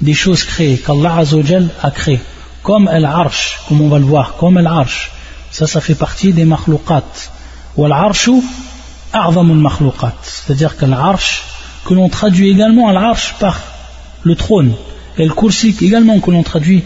[0.00, 1.22] des choses créées qu'Allah
[1.82, 2.20] a créées
[2.62, 5.10] comme al-arsh comme on va le voir comme al-arsh
[5.60, 7.04] ça, ça fait partie des makhlouqat.
[7.76, 8.36] Wal-arshu,
[9.12, 10.14] a'zamul makhlouqat.
[10.22, 11.42] C'est-à-dire que l'arsh,
[11.84, 13.60] que l'on traduit également à l'arsh par
[14.22, 14.72] le trône.
[15.18, 16.82] Et le kursi également que l'on traduit,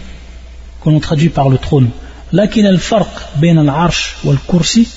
[0.82, 1.90] que l'on traduit par le trône.
[2.32, 4.88] Lakin al-farq bain al-arsh wal kursi,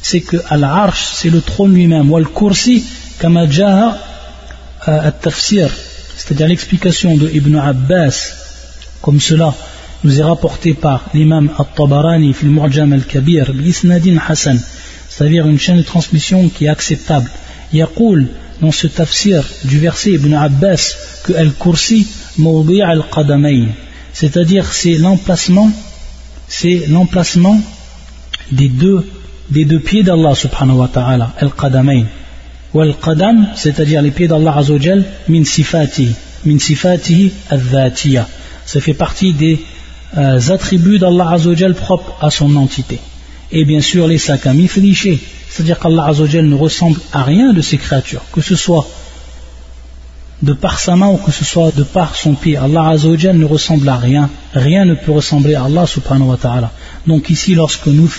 [0.00, 2.08] c'est que al-arsh, c'est le trône lui-même.
[2.12, 2.84] Wal kursi,
[3.18, 3.98] kama jaha
[4.86, 5.70] euh, al-tafsir.
[6.16, 8.16] C'est-à-dire l'explication de Ibn Abbas,
[9.02, 9.52] comme cela
[10.04, 13.74] nous est rapporté par l'imam At-Tabarani fil Mu'jam al-Kabir bi
[14.28, 14.60] Hassan
[15.14, 17.30] c'est-à-dire une chaîne de transmission qui est acceptable.
[17.72, 18.26] Yaqul,
[18.60, 22.06] dans ce tafsir du verset Ibn Abbas, que Al-Kursi
[22.84, 23.68] al-Qadamayn,
[24.12, 25.70] c'est-à-dire c'est l'emplacement,
[26.48, 27.60] c'est l'emplacement
[28.50, 29.06] des deux,
[29.50, 32.06] des deux pieds d'Allah subhanahu wa ta'ala, Al-Qadamayn.
[32.74, 36.08] Ou Al-Qadam, c'est-à-dire les pieds d'Allah azawajal, min sifati,
[36.44, 38.28] min sifatihi al-dhatiya.
[38.66, 39.60] Ça fait partie des
[40.16, 43.00] euh, attributs d'Allah azawajal propres à son entité
[43.54, 45.20] et bien sûr les sakami flichés.
[45.48, 48.86] C'est-à-dire qu'Allah Azzawajal ne ressemble à rien de ces créatures, que ce soit
[50.42, 52.56] de par sa main ou que ce soit de par son pied.
[52.56, 54.28] Allah Azzawajal ne ressemble à rien.
[54.52, 56.72] Rien ne peut ressembler à Allah subhanahu wa ta'ala.
[57.06, 58.10] Donc ici, lorsque nous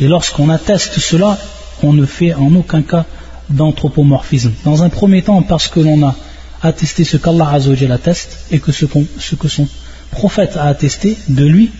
[0.00, 1.38] et lorsqu'on atteste cela,
[1.84, 3.04] on ne fait en aucun cas
[3.48, 4.52] d'anthropomorphisme.
[4.64, 6.16] Dans un premier temps, parce que l'on a
[6.62, 8.86] attesté ce qu'Allah Azzawajal atteste et que ce,
[9.18, 9.68] ce que son
[10.10, 11.70] prophète a attesté de lui,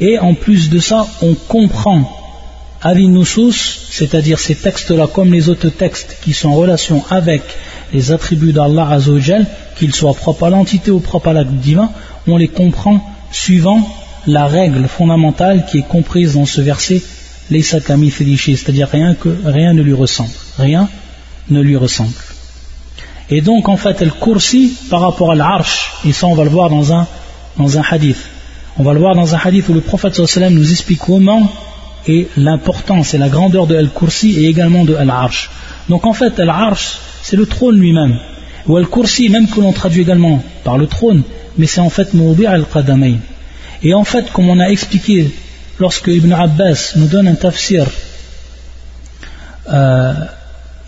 [0.00, 2.10] et en plus de ça, on comprend
[2.82, 7.42] Avinousus, c'est-à-dire ces textes-là, comme les autres textes qui sont en relation avec
[7.94, 9.46] les attributs d'Allah Azzawajal,
[9.78, 11.90] qu'ils soient propres à l'entité ou propres à l'acte divin,
[12.26, 13.00] on les comprend
[13.32, 13.88] suivant
[14.26, 17.02] la règle fondamentale qui est comprise dans ce verset,
[17.50, 20.30] les sakami c'est-à-dire rien que rien ne lui ressemble.
[20.58, 20.88] Rien
[21.48, 22.12] ne lui ressemble.
[23.30, 26.50] Et donc, en fait, elle coursit par rapport à l'arche, et ça on va le
[26.50, 27.06] voir dans un,
[27.56, 28.18] dans un hadith.
[28.76, 31.50] On va le voir dans un hadith où le prophète sallam nous explique comment
[32.06, 35.50] et l'importance et la grandeur de Al-Kursi et également de Al-Arsh.
[35.88, 38.18] Donc en fait, Al-Arsh, c'est le trône lui-même.
[38.66, 41.22] Ou Al-Kursi, même que l'on traduit également par le trône,
[41.56, 43.18] mais c'est en fait Moubi' al-Qadamayn.
[43.82, 45.30] Et en fait, comme on a expliqué
[45.78, 47.86] lorsque Ibn Abbas nous donne un tafsir
[49.72, 50.14] euh,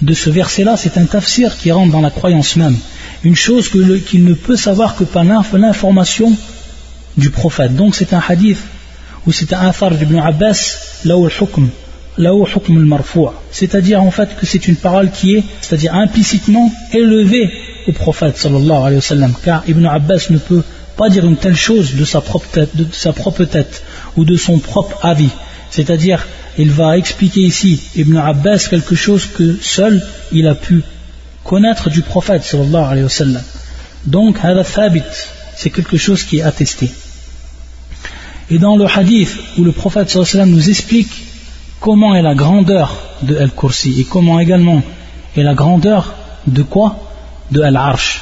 [0.03, 2.77] de ce verset-là, c'est un tafsir qui rentre dans la croyance même.
[3.25, 6.37] Une chose qu'il ne peut savoir que par l'information
[7.17, 7.75] du prophète.
[7.75, 8.59] Donc c'est un hadith
[9.27, 11.69] ou c'est un athar d'Ibn Abbas, le hukm,
[12.19, 13.03] là où hukm al
[13.51, 17.51] C'est-à-dire en fait que c'est une parole qui est, c'est-à-dire implicitement élevée
[17.89, 19.35] au prophète sallallahu alayhi wa sallam.
[19.45, 20.63] Car Ibn Abbas ne peut
[20.97, 23.83] pas dire une telle chose de sa propre tête, de sa propre tête
[24.17, 25.31] ou de son propre avis.
[25.71, 26.27] C'est-à-dire,
[26.59, 30.03] il va expliquer ici, Ibn Abbas, quelque chose que seul
[30.33, 30.83] il a pu
[31.45, 33.43] connaître du prophète sallallahu alayhi wa sallam.
[34.07, 34.39] Donc,
[35.55, 36.91] c'est quelque chose qui est attesté.
[38.50, 41.12] Et dans le hadith où le prophète sallam nous explique
[41.80, 44.82] comment est la grandeur de Al-Kursi et comment également
[45.38, 46.14] est la grandeur
[46.48, 46.98] de quoi
[47.52, 48.22] De Al-Arsh.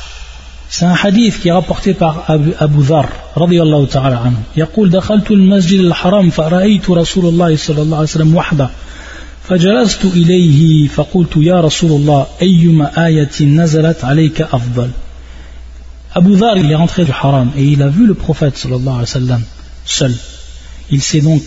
[0.69, 5.31] C'est un hadith qui est rapporté par Abu Dhar رضي الله تعالى عنه يقول دخلت
[5.31, 8.69] المسجد الحرام فرأيت رسول الله صلى الله عليه وسلم وحده
[9.49, 14.89] فجلست إليه فقلت يا رسول الله أيما آية نزلت عليك أفضل
[16.15, 19.01] Abu Dhar il est rentré du haram et il a vu le prophète sallallahu alayhi
[19.01, 19.41] wa sallam
[19.84, 20.14] seul.
[20.90, 21.42] Il s'est donc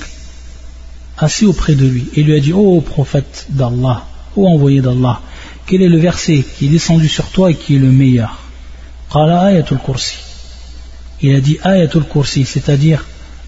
[1.17, 4.03] assis auprès de lui et lui a dit Ô prophète d'Allah,
[4.35, 5.21] ô envoyé d'Allah,
[5.65, 8.37] quel est le verset qui est descendu sur toi et qui est le meilleur?
[9.85, 10.17] Kursi.
[11.21, 13.03] Il a dit ayatul kursi, c'est-à-dire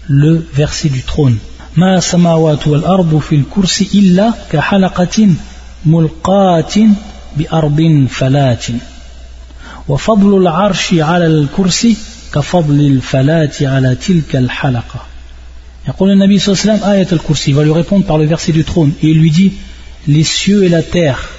[0.08, 1.38] le verset du trône.
[1.76, 5.34] Ma samawat wal ardu fil kursi illa ka halaqatin
[5.84, 6.94] mulqatin
[7.36, 8.78] bi arbin falatin.
[9.86, 11.96] Wa fadlu al-arshi ala al-kursi
[12.33, 15.05] كفضل الفلاة على تلك الحلقة
[15.87, 18.63] يقول النبي صلى الله عليه وسلم آية الكرسي va lui répondre par le verset du
[18.63, 19.53] trône et il lui dit
[20.07, 21.29] les cieux et la terre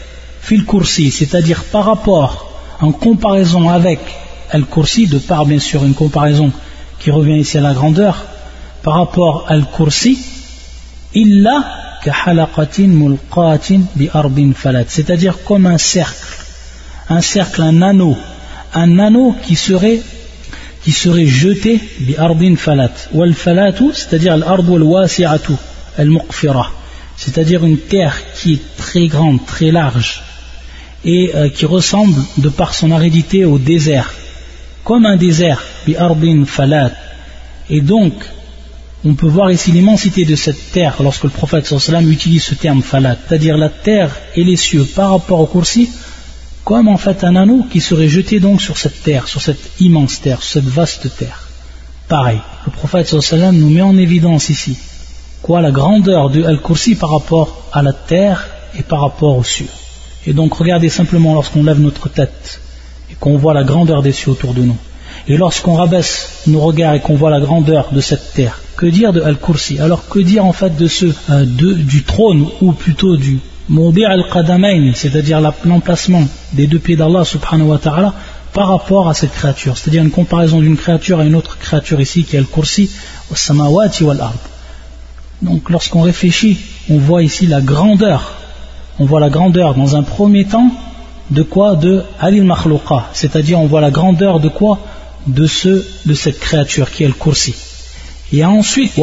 [0.41, 4.01] fil kursi c'est-à-dire par rapport en comparaison avec
[4.51, 6.53] al-kursi de par bien sûr une comparaison
[6.99, 8.25] qui revient ici à la grandeur
[8.83, 10.19] par rapport al-kursi
[11.15, 11.65] illa
[12.05, 16.35] كحلقة ملقاة بأرض فلات c'est-à-dire comme un cercle
[17.09, 18.17] un cercle, un anneau
[18.75, 20.01] un anneau qui serait
[20.84, 22.92] qui serait jeté bi ardin falat.
[23.14, 25.54] Wal falatu, c'est-à-dire l'arbre al wasi'atu,
[25.98, 26.72] al muqfira,
[27.18, 30.24] c'est-à-dire une terre qui est très grande, très large
[31.04, 34.14] et euh, qui ressemble de par son aridité au désert,
[34.84, 36.92] comme un désert bi ardin falat.
[37.70, 38.14] Et donc,
[39.04, 42.82] on peut voir ici l'immensité de cette terre lorsque le prophète sallam utilise ce terme
[42.82, 45.90] falat, c'est-à-dire la terre et les cieux par rapport au coursi
[46.72, 50.22] comme en fait un anneau qui serait jeté donc sur cette terre, sur cette immense
[50.22, 51.50] terre, sur cette vaste terre.
[52.08, 53.14] Pareil, le prophète
[53.52, 54.78] nous met en évidence ici
[55.42, 58.48] quoi la grandeur de Al-Kursi par rapport à la terre
[58.80, 59.68] et par rapport aux cieux.
[60.26, 62.62] Et donc regardez simplement lorsqu'on lève notre tête
[63.12, 64.78] et qu'on voit la grandeur des cieux autour de nous.
[65.28, 69.12] Et lorsqu'on rabaisse nos regards et qu'on voit la grandeur de cette terre, que dire
[69.12, 69.80] de Al-Kursi?
[69.80, 74.92] Alors que dire en fait de ce euh, du trône ou plutôt du Mawdi' al-Qadamain,
[74.94, 78.14] c'est-à-dire l'emplacement des deux pieds d'Allah subhanahu wa ta'ala
[78.52, 82.26] par rapport à cette créature, c'est-à-dire une comparaison d'une créature à une autre créature ici
[82.26, 82.92] qui est Al-Kursi,
[83.32, 84.20] au samawati wal.
[85.42, 86.58] Donc lorsqu'on réfléchit,
[86.90, 88.34] on voit ici la grandeur.
[89.00, 90.70] On voit la grandeur dans un premier temps
[91.30, 91.76] de quoi?
[91.76, 94.80] De Alil Makhlouqa, c'est-à-dire on voit la grandeur de quoi?
[95.28, 97.56] De ce, de cette créature qui est le Kursi.
[98.34, 98.94] Et ensuite,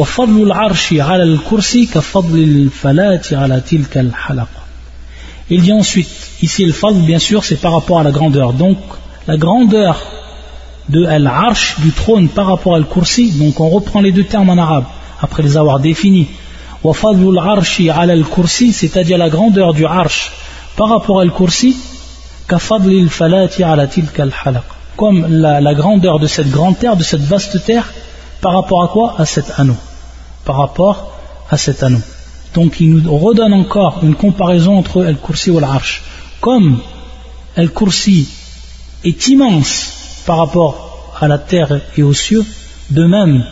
[5.49, 6.09] il dit ensuite,
[6.41, 8.53] ici le fadl bien sûr c'est par rapport à la grandeur.
[8.53, 8.77] Donc
[9.27, 10.01] la grandeur
[10.89, 14.57] de Al-Arsh, du trône par rapport à Al-Kursi, donc on reprend les deux termes en
[14.57, 14.85] arabe
[15.21, 16.27] après les avoir définis.
[18.13, 20.31] al-Kursi, c'est-à-dire la grandeur du Arsh
[20.75, 21.75] par rapport à Al-Kursi,
[24.95, 27.93] comme la, la grandeur de cette grande terre, de cette vaste terre,
[28.41, 29.15] par rapport à quoi?
[29.17, 29.77] À cet anneau.
[30.45, 31.11] Par rapport
[31.49, 32.01] à cet anneau.
[32.53, 36.01] Donc il nous redonne encore une comparaison entre Al-Kursi et Al-Arsh.
[36.41, 36.79] Comme
[37.55, 38.27] Al-Kursi
[39.03, 42.45] est immense par rapport à la terre et aux cieux,
[42.89, 43.45] de même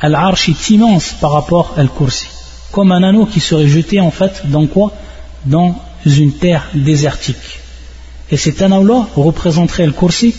[0.00, 2.26] Al-Arsh est immense par rapport à Al-Kursi.
[2.72, 4.92] Comme un anneau qui serait jeté en fait dans quoi?
[5.44, 7.60] Dans une terre désertique.
[8.30, 10.34] Et cet anneau-là représenterait Al-Kursi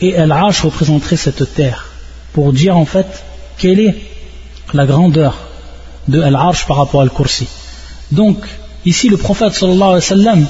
[0.00, 1.86] et Al-Arsh représenterait cette terre
[2.32, 3.24] pour dire en fait
[3.56, 3.96] quelle est
[4.72, 5.47] la grandeur
[6.07, 7.47] de Al-Arsh par rapport à Al-Kursi.
[8.11, 8.37] Donc,
[8.85, 10.45] ici le prophète sallallahu alayhi wa sallam,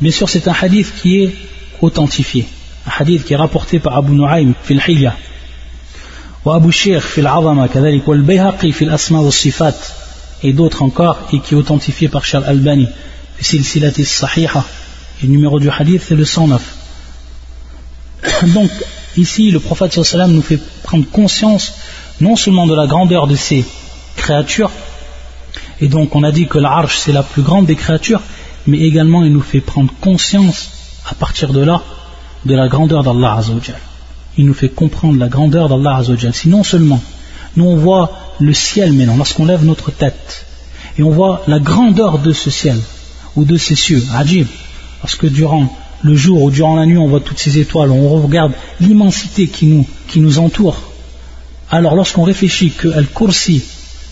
[0.00, 1.34] bien sûr c'est un hadith qui est
[1.80, 2.46] authentifié,
[2.86, 5.14] un hadith qui est rapporté par Abu Nu'aym fil hilya
[6.44, 9.74] وأبو الشيخ في العظمة كذلك والبيهقي في الأسماء والصفات
[10.42, 12.88] et d'autres encore et qui est authentifié par Charles Albani
[13.36, 14.64] في سلسلة الصحيحة
[15.22, 16.62] et le numéro du hadith c'est le 109
[18.54, 18.70] donc
[19.16, 21.74] Ici, le prophète sallam nous fait prendre conscience
[22.20, 23.64] non seulement de la grandeur de ces
[24.25, 24.71] créatures,
[25.81, 28.23] et donc on a dit que l'arche c'est la plus grande des créatures,
[28.65, 30.71] mais également il nous fait prendre conscience
[31.11, 31.83] à partir de là
[32.45, 33.79] de la grandeur d'Allah Azzawajal.
[34.37, 36.33] Il nous fait comprendre la grandeur d'Allah Azzawajal.
[36.33, 37.01] Si non seulement
[37.55, 38.07] nous on voit
[38.39, 40.45] le ciel maintenant, lorsqu'on lève notre tête,
[40.97, 42.79] et on voit la grandeur de ce ciel,
[43.35, 44.47] ou de ces cieux, ajib,
[45.01, 48.23] parce que durant le jour ou durant la nuit on voit toutes ces étoiles, on
[48.23, 50.77] regarde l'immensité qui nous, qui nous entoure,
[51.69, 53.63] alors lorsqu'on réfléchit que Al-Kursi,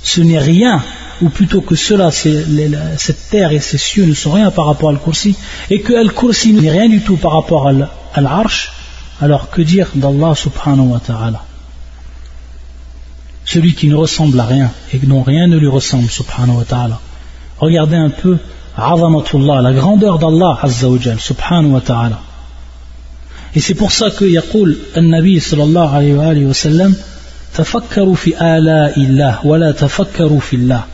[0.04, 0.84] ce n'est rien,
[1.22, 4.92] ou plutôt que cela, cette terre et ces cieux ne sont rien par rapport à
[4.92, 5.36] Al-Kursi,
[5.70, 8.74] et que Al-Kursi n'est rien du tout par rapport à l'Arsh,
[9.22, 11.46] alors que dire d'Allah subhanahu wa ta'ala?
[13.46, 17.00] Celui qui ne ressemble à rien et dont rien ne lui ressemble subhanahu wa ta'ala.
[17.60, 18.38] Regardez un peu
[18.76, 22.20] azamatullah, la grandeur d'Allah azzaoujal subhanahu wa ta'ala.
[23.56, 26.96] Et c'est pour ça que Yaqul, al-Nabi sallallahu alayhi wa sallam,
[27.54, 30.88] Tafakkaru fi ala illah, wala tafakkaru fillah.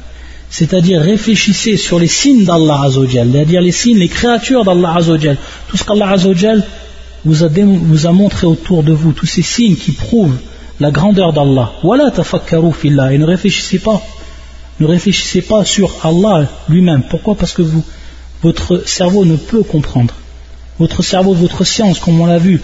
[0.49, 4.97] C'est-à-dire réfléchissez sur les signes d'Allah c'est-à-dire les signes, les créatures d'Allah
[5.67, 6.65] Tout ce qu'Allah Azzawajal
[7.23, 10.37] vous a, vous a montré autour de vous, tous ces signes qui prouvent
[10.79, 11.71] la grandeur d'Allah.
[11.83, 13.13] Voilà tafakkaru fillah.
[13.13, 14.01] Et ne réfléchissez pas.
[14.79, 17.03] Ne réfléchissez pas sur Allah lui-même.
[17.09, 17.35] Pourquoi?
[17.35, 17.83] Parce que vous,
[18.41, 20.13] votre cerveau ne peut comprendre.
[20.79, 22.61] Votre cerveau, votre science, comme on l'a vu,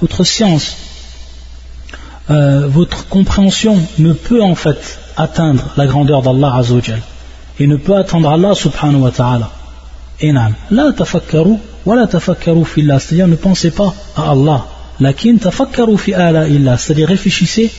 [0.00, 0.76] votre science,
[2.30, 7.00] euh, votre compréhension ne peut en fait atteindre la grandeur d'Allah Azzawajal
[7.58, 9.50] et ne peut atteindre Allah subhanahu wa ta'ala.
[10.70, 14.66] La tafakkaru wa la tafakkaru fillah, c'est-à-dire ne pensez pas à Allah,
[15.00, 17.70] lakin tafakkaru fi ala illa, c'est-à-dire réfléchissez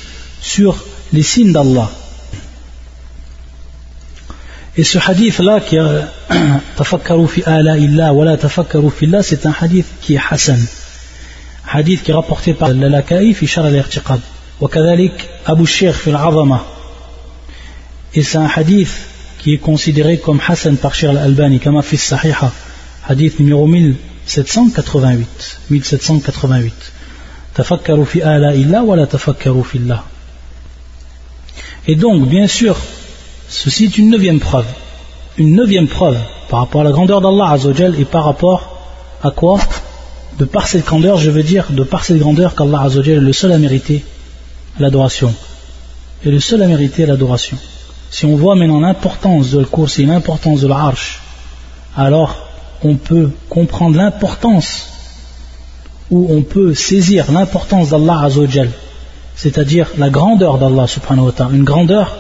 [0.42, 0.76] sur
[1.14, 1.90] les signes d'Allah.
[4.76, 5.78] Et ce hadith-là, qui
[6.76, 10.60] tafakkaru fi ala illa wa la tafakkaru fillah, c'est un hadith qui est Hassan.
[11.68, 14.20] Hadith qui est rapporté par l'Alakai fi shar al-irtiqad.
[14.62, 16.60] وكذلك أبو الشيخ في العظمة
[18.16, 18.92] et c'est un hadith
[19.40, 22.52] qui est considéré comme Hassan par Shir al-Albani كما في الصحيحة
[23.10, 25.26] hadith numéro 1788
[25.72, 26.72] 1788
[27.56, 30.04] تفكروا في آلاء الله ولا تفكروا في الله
[31.86, 32.78] Et donc, bien sûr,
[33.48, 34.66] ceci est une neuvième preuve.
[35.38, 36.18] Une neuvième preuve
[36.50, 38.78] par rapport à la grandeur d'Allah Azzawajal et par rapport
[39.24, 39.60] à quoi?
[40.38, 43.34] De par cette grandeur, je veux dire, de par cette grandeur qu'Allah Azzawajal est le
[43.34, 44.04] seul à mériter
[44.80, 45.34] l'adoration.
[46.26, 47.58] Et le seul à mériter l'adoration.
[48.10, 51.22] Si on voit maintenant l'importance de course et l'importance de l'arche,
[51.96, 52.48] alors
[52.84, 54.90] on peut comprendre l'importance
[56.12, 58.70] ou on peut saisir l'importance d'Allah Azzawajal
[59.36, 62.18] c'est-à-dire la grandeur d'Allah subhanahu une grandeur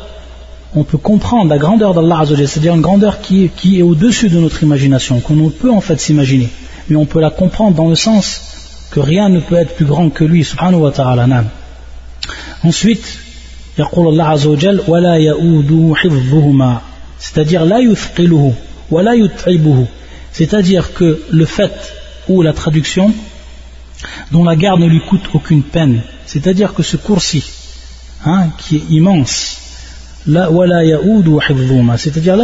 [0.74, 4.38] on peut comprendre la grandeur d'Allah c'est-à-dire une grandeur qui est, qui est au-dessus de
[4.38, 6.48] notre imagination, qu'on ne peut en fait s'imaginer,
[6.88, 8.42] mais on peut la comprendre dans le sens
[8.90, 11.26] que rien ne peut être plus grand que lui, subhanahu wa ta'ala.
[12.64, 13.18] Ensuite,
[13.78, 16.80] يقول الله عز وجل ولا يؤوده حفظهما
[17.20, 18.52] c'est-à-dire la yuthqiluhu
[18.90, 19.86] wa la yut'ibuhu
[20.32, 21.72] c'est-à-dire que le fait
[22.28, 23.12] ou la traduction
[24.32, 27.44] dont la garde ne lui coûte aucune peine c'est-à-dire que ce coursi
[28.24, 29.61] hein, qui est immense
[31.97, 32.37] c'est-à-dire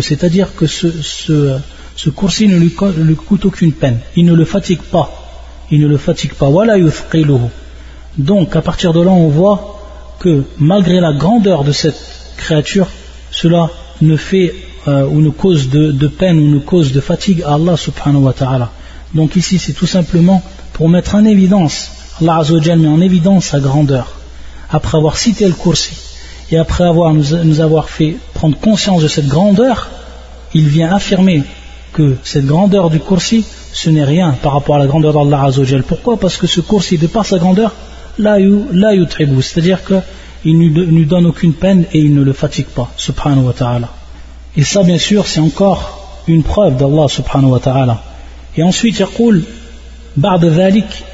[0.00, 1.58] c'est-à-dire que ce, ce,
[1.96, 5.10] ce coursier ne lui, coûte aucune peine, il ne le fatigue pas,
[5.72, 6.48] il ne le fatigue pas,
[8.18, 9.80] donc à partir de là on voit
[10.20, 12.00] que malgré la grandeur de cette
[12.36, 12.86] créature,
[13.30, 13.68] cela
[14.00, 14.54] ne fait
[14.86, 18.32] euh, ou ne cause de, peine ou ne cause de fatigue à Allah subhanahu wa
[18.32, 18.70] ta'ala.
[19.14, 20.44] Donc ici c'est tout simplement
[20.74, 21.90] pour mettre en évidence,
[22.20, 22.42] Allah
[22.76, 24.12] met en évidence sa grandeur,
[24.70, 25.96] après avoir cité le coursier
[26.50, 29.88] et après avoir nous, avoir fait prendre conscience de cette grandeur,
[30.54, 31.42] il vient affirmer
[31.92, 35.82] que cette grandeur du coursi, ce n'est rien par rapport à la grandeur d'Allah Azzawajal.
[35.82, 36.18] Pourquoi?
[36.18, 37.74] Parce que ce coursi, de par sa grandeur,
[38.18, 42.90] la yutribu, c'est-à-dire qu'il ne lui donne aucune peine et il ne le fatigue pas,
[42.96, 43.88] subhanahu wa ta'ala.
[44.56, 48.02] Et ça, bien sûr, c'est encore une preuve d'Allah subhanahu wa ta'ala.
[48.56, 49.44] Et ensuite, il coule,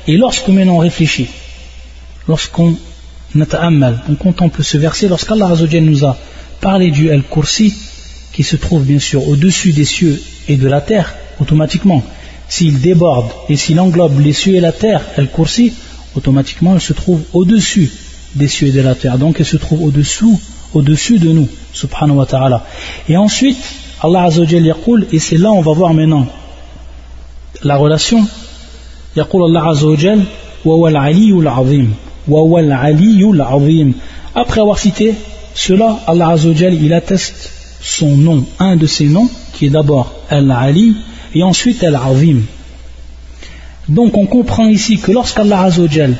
[0.06, 1.28] et lorsque maintenant on réfléchit,
[2.28, 2.76] lorsqu'on
[3.34, 6.16] on contemple ce verset lorsqu'Allah nous a
[6.60, 7.74] parlé du Al-Kursi
[8.32, 12.02] qui se trouve bien sûr au-dessus des cieux et de la terre automatiquement.
[12.48, 15.72] S'il déborde et s'il englobe les cieux et la terre Al-Kursi
[16.14, 17.90] automatiquement il se trouve au-dessus
[18.34, 19.18] des cieux et de la terre.
[19.18, 20.40] Donc il se trouve au-dessous
[20.74, 22.64] au-dessus de nous subhanahu wa ta'ala.
[23.08, 23.58] Et ensuite
[24.02, 26.26] Allah Azzawajal yaqul et c'est là on va voir maintenant
[27.62, 28.26] la relation.
[29.16, 30.20] Yaqul Allah Azzawajal
[30.64, 31.90] wa wal aliyyul azim
[34.34, 35.14] après avoir cité
[35.54, 37.50] cela, Allah Azzawajal, il atteste
[37.80, 40.96] son nom, un de ses noms, qui est d'abord Al-Ali
[41.34, 42.42] et ensuite Al-Azim.
[43.88, 46.14] Donc on comprend ici que lorsqu'Allah Azzawajal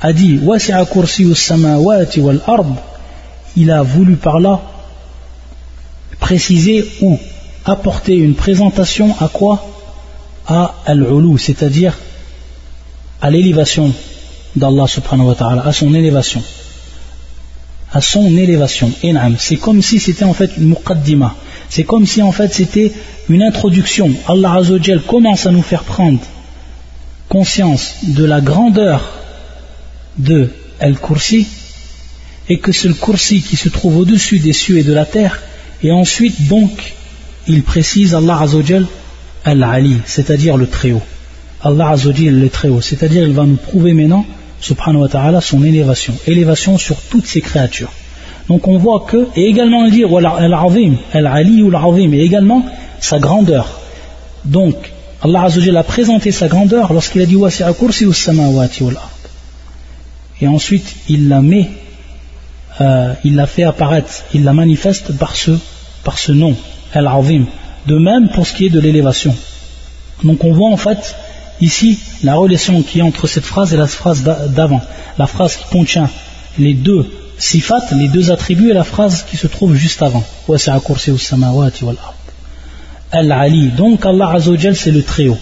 [0.00, 0.40] a dit
[3.56, 4.60] il a voulu par là
[6.20, 7.18] préciser ou
[7.64, 9.64] apporter une présentation à quoi?
[10.46, 11.98] À Al-Ulu, c'est-à-dire
[13.20, 13.92] à l'élévation
[14.58, 14.86] d'Allah
[15.64, 16.42] à son élévation.
[17.92, 18.92] À son élévation.
[19.38, 21.34] C'est comme si c'était en fait une muqaddima.
[21.68, 22.92] C'est comme si en fait c'était
[23.28, 24.10] une introduction.
[24.26, 26.20] Allah Azzawajal commence à nous faire prendre
[27.28, 29.12] conscience de la grandeur
[30.16, 30.50] de
[30.80, 31.46] Al-Kursi
[32.48, 35.42] et que c'est le Kursi qui se trouve au-dessus des cieux et de la terre
[35.82, 36.94] et ensuite donc
[37.46, 38.86] il précise Allah Azzawajal
[39.44, 41.02] Al-Ali, c'est-à-dire le Très-Haut.
[41.62, 44.26] Allah Azzawajal le Très-Haut, c'est-à-dire il va nous prouver maintenant
[44.60, 47.92] subhanahu wa son élévation, élévation sur toutes ses créatures.
[48.48, 52.64] Donc on voit que, et également il dit, al-azim, al-ali ou al-azim, et également
[53.00, 53.80] sa grandeur.
[54.44, 54.76] Donc,
[55.22, 59.10] Allah Azzawajal a présenté sa grandeur lorsqu'il a dit wasi'a kursi samawati wal ard.
[60.40, 61.68] Et ensuite, il la met,
[62.80, 65.50] euh, il la fait apparaître, il la manifeste par ce,
[66.04, 66.56] par ce nom,
[66.94, 67.46] al-azim.
[67.86, 69.34] De même pour ce qui est de l'élévation.
[70.24, 71.14] Donc on voit en fait
[71.60, 74.80] Ici, la relation qui est entre cette phrase et la phrase d'avant,
[75.18, 76.08] la phrase qui contient
[76.58, 77.06] les deux
[77.38, 80.24] sifat, les deux attributs et la phrase qui se trouve juste avant.
[83.10, 85.38] Al-Ali, donc Allah Azzawajal c'est le très haut.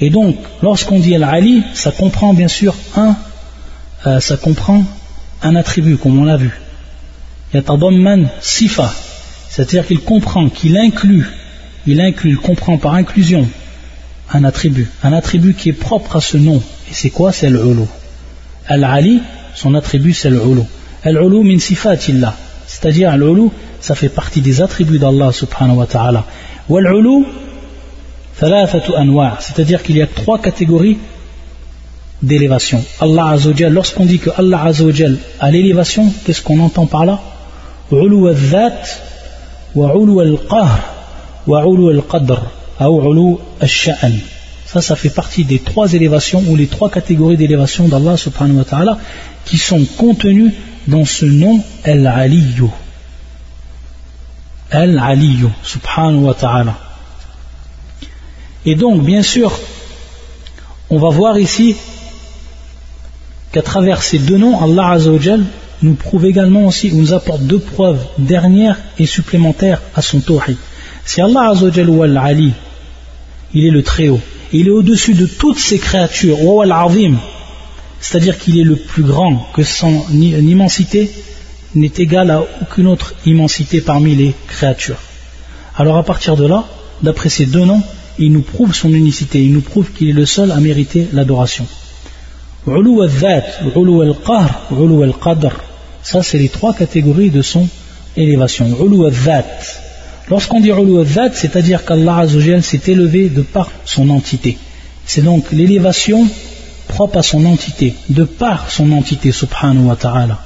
[0.00, 3.16] Et donc, lorsqu'on dit Al-Ali, ça comprend bien sûr un,
[4.06, 4.84] euh, ça comprend
[5.42, 6.50] un attribut, comme on l'a vu.
[7.54, 8.92] Yatadamman sifa,
[9.48, 11.26] c'est-à-dire qu'il comprend, qu'il inclut,
[11.86, 13.48] il inclut, il comprend par inclusion
[14.32, 16.62] un attribut, un attribut qui est propre à ce nom.
[16.90, 17.32] Et c'est quoi?
[17.32, 17.84] C'est l'ulu.
[18.68, 19.20] Al-Ali,
[19.54, 20.62] son attribut c'est l'ulu.
[21.04, 22.34] Al-ulu min sifatillah.
[22.66, 23.50] C'est-à-dire l'ulu,
[23.80, 26.24] ça fait partie des attributs d'Allah subhanahu wa ta'ala.
[26.68, 27.24] Wal-ulu,
[28.42, 30.98] anwa' c'est-à-dire qu'il y a trois catégories
[32.22, 32.82] d'élévation.
[33.00, 37.20] Allah Azzawajal, lorsqu'on dit que Allah Azzawajal a l'élévation, qu'est-ce qu'on entend par là?
[37.92, 38.82] Ulu al-dhat,
[39.74, 40.78] wa ulu al-qahr,
[41.46, 42.42] ulu al-qadr.
[44.66, 48.64] Ça, ça fait partie des trois élévations ou les trois catégories d'élévation d'Allah subhanahu wa
[48.64, 48.98] ta'ala
[49.44, 50.52] qui sont contenues
[50.86, 52.68] dans ce nom Al-Aliyu.
[54.70, 56.76] Al-Aliyu subhanahu wa ta'ala.
[58.66, 59.58] Et donc, bien sûr,
[60.90, 61.76] on va voir ici
[63.52, 65.44] qu'à travers ces deux noms, Allah Azzawajal
[65.82, 70.56] nous prouve également aussi, nous apporte deux preuves dernières et supplémentaires à son tawhid.
[71.04, 72.52] Si Allah Azzawajal ou Al-Ali
[73.56, 74.20] il est le Très-Haut.
[74.52, 76.38] Il est au-dessus de toutes ces créatures.
[78.00, 81.10] C'est-à-dire qu'il est le plus grand, que son immensité
[81.74, 84.98] n'est égal à aucune autre immensité parmi les créatures.
[85.74, 86.66] Alors à partir de là,
[87.02, 87.82] d'après ces deux noms,
[88.18, 91.66] il nous prouve son unicité, il nous prouve qu'il est le seul à mériter l'adoration.
[96.02, 97.66] Ça, c'est les trois catégories de son
[98.18, 98.68] élévation.
[100.28, 100.72] Lorsqu'on dit
[101.32, 102.26] c'est-à-dire qu'Allah
[102.62, 104.58] s'est élevé de par son entité.
[105.04, 106.28] C'est donc l'élévation
[106.88, 110.40] propre à son entité, de par son entité, subhanahu wa ta'ala.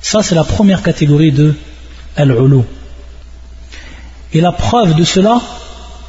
[0.00, 1.54] Ça, c'est la première catégorie de
[2.16, 2.62] Al-Ulu.
[4.32, 5.40] Et la preuve de cela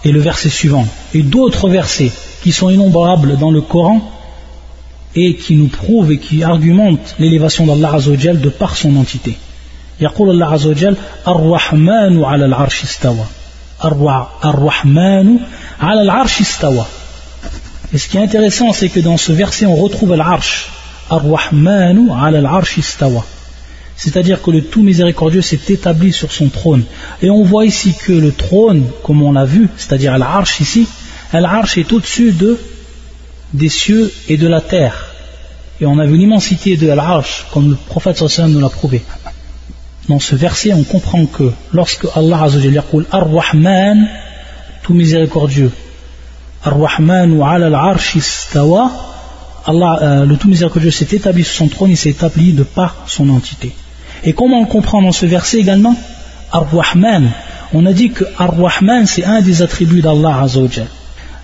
[0.05, 0.87] est le verset suivant.
[1.13, 4.01] Et d'autres versets qui sont innombrables dans le Coran
[5.15, 9.37] et qui nous prouvent et qui argumentent l'élévation d'Allah Azzawajal de par son entité.
[10.02, 10.96] يقول الله عز وجل
[11.28, 13.26] الرحمن على العرش استوى
[14.44, 15.38] الرحمن
[15.80, 16.84] على العرش استوى
[17.92, 20.68] Et ce qui est intéressant, c'est que dans ce verset, on retrouve l'arche.
[21.11, 23.24] Ar-Rahmanu ala al-arsh istawa.
[23.96, 26.84] C'est-à-dire que le tout miséricordieux s'est établi sur son trône.
[27.22, 30.86] Et on voit ici que le trône, comme on l'a vu, c'est-à-dire l'arche ici,
[31.32, 32.59] l'arche est au-dessus de,
[33.54, 35.14] des cieux et de la terre.
[35.80, 39.02] Et on a vu l'immensité de l'arche, comme le prophète sallallahu nous l'a prouvé.
[40.09, 44.07] Dans ce verset, on comprend que lorsque Allah Azzawajal dit Ar-Rahman,
[44.81, 45.71] tout miséricordieux,
[46.65, 48.91] Ar-Rahman ala al-arsh istawa,
[49.65, 52.95] Allah, euh, le tout miséricordieux s'est établi sur son trône, il s'est établi de par
[53.07, 53.73] son entité.
[54.25, 55.95] Et comment on comprend dans ce verset également?
[56.51, 57.31] Ar-Rahman.
[57.73, 60.87] On a dit que Ar-Rahman c'est un des attributs d'Allah Azzawajal.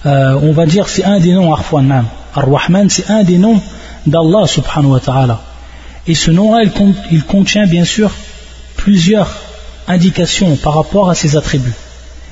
[0.05, 2.03] Euh, on va dire c'est un des noms Ar-Rahman.
[2.36, 3.62] Ar-Rahman c'est un des noms
[4.05, 5.39] d'Allah subhanahu wa ta'ala.
[6.07, 6.64] Et ce nom-là,
[7.12, 8.12] il contient bien sûr
[8.84, 9.30] plusieurs
[9.88, 11.80] indications par rapport à ses attributs.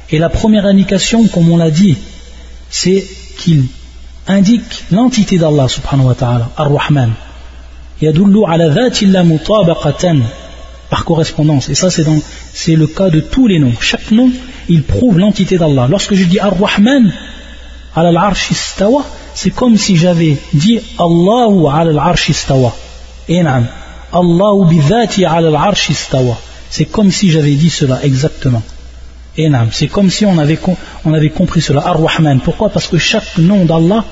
[0.10, 1.98] Et la première indication, comme on l'a dit,
[2.70, 3.06] c'est
[3.38, 3.66] qu'il
[4.28, 7.12] indique l'entité d'Allah subhanahu wa ta'ala, Ar-Rahman.
[8.02, 10.20] Yadullu ala dhatillah mutabaqatan
[10.90, 11.70] par correspondance.
[11.70, 13.74] Et ça, c'est le cas de tous les noms.
[13.82, 14.30] Chaque nom,
[14.70, 15.88] il prouve l'entité d'Allah.
[15.90, 17.12] Lorsque je dis Ar-Rahman,
[17.96, 18.52] ala al-arsh
[19.34, 22.74] c'est comme si j'avais dit Allahu ala al-arsh istawa.
[23.30, 23.66] Enam.
[24.24, 26.38] Allahu bi dhati ala al-arsh istawa.
[26.70, 28.64] C'est comme si j'avais dit cela exactement.
[29.72, 30.60] C'est comme si on avait,
[31.06, 31.82] on avait compris cela.
[31.86, 32.40] Ar-Rahman.
[32.40, 32.70] Pourquoi?
[32.70, 34.04] Parce que chaque nom d'Allah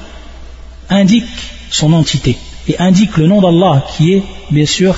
[0.89, 1.25] indique
[1.71, 2.37] son entité
[2.67, 4.95] et indique le nom d'Allah qui est bien sûr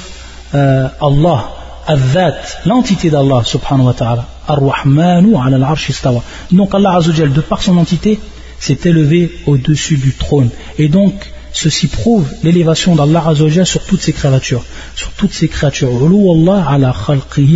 [0.53, 1.49] euh, Allah,
[1.87, 4.25] Al-Dhat, l'entité d'Allah subhanahu wa ta'ala.
[4.47, 6.21] Ar-Rahmanu ala al-arsh istawa.
[6.51, 8.19] Donc Allah Azzawajal, de par son entité,
[8.59, 10.49] s'est élevé au-dessus du trône.
[10.77, 11.13] Et donc,
[11.57, 14.63] ceci prouve l'élévation d'Allah Azzawajal sur toutes ses créatures.
[14.95, 15.89] Sur toutes ses créatures.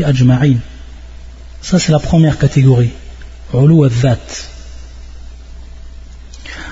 [0.06, 0.56] Ajma'in.
[1.62, 2.90] Ça, c'est la première catégorie.
[3.54, 4.18] al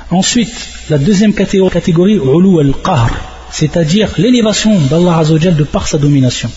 [0.09, 0.55] Ensuite,
[0.89, 2.19] la deuxième catégorie,
[2.59, 3.09] al-qahr,
[3.51, 6.49] c'est-à-dire l'élévation d'Allah Azzawajal de par sa domination.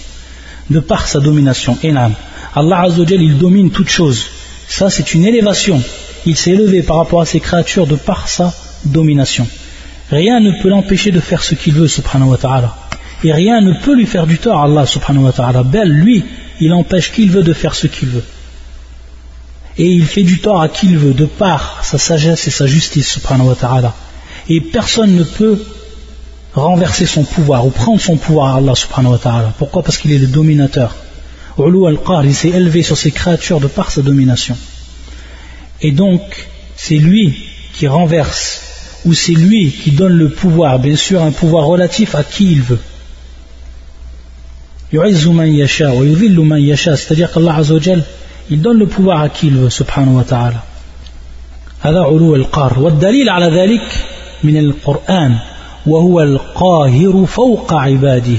[0.71, 2.15] De par sa domination, enam.
[2.55, 4.25] Allah Azzawajal, il domine toutes choses.
[4.69, 5.83] Ça, c'est une élévation.
[6.25, 8.55] Il s'est élevé par rapport à ses créatures de par sa
[8.87, 9.47] domination.
[10.13, 12.77] Rien ne peut l'empêcher de faire ce qu'il veut, subhanahu wa ta'ala.
[13.25, 15.63] Et rien ne peut lui faire du tort, Allah subhanahu wa ta'ala.
[15.63, 16.23] Bel, lui,
[16.61, 18.25] il empêche qui il veut de faire ce qu'il veut.
[19.79, 22.67] Et il fait du tort à qui il veut, de par sa sagesse et sa
[22.67, 23.95] justice, subhanahu wa ta'ala.
[24.51, 25.59] Et personne ne peut
[26.55, 29.55] renverser son pouvoir ou prendre son pouvoir à Allah subhanahu wa ta'ala.
[29.57, 29.83] Pourquoi?
[29.83, 30.95] Parce qu'il est le dominateur.
[31.59, 34.59] Ulu al-Qar, il s'est élevé sur ses créatures de par sa domination.
[35.81, 36.21] Et donc,
[36.77, 37.35] c'est lui
[37.75, 38.72] qui renverse,
[39.05, 42.63] ou c'est lui qui donne le pouvoir, bien sûr un pouvoir relatif à qui il
[42.63, 42.79] veut
[44.93, 45.73] c'est-à-dire
[47.33, 48.05] qu'Allah Azzawajal
[48.51, 50.63] il donne le pouvoir à qui il veut subhanahu wa ta'ala
[51.83, 53.83] هذا علو القار والدليل على ذلك
[54.45, 55.39] من القرآن
[55.87, 58.39] وهو القاهر فوق عباده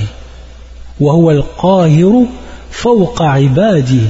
[0.99, 2.25] وهو القاهر
[2.71, 4.01] فوق عباده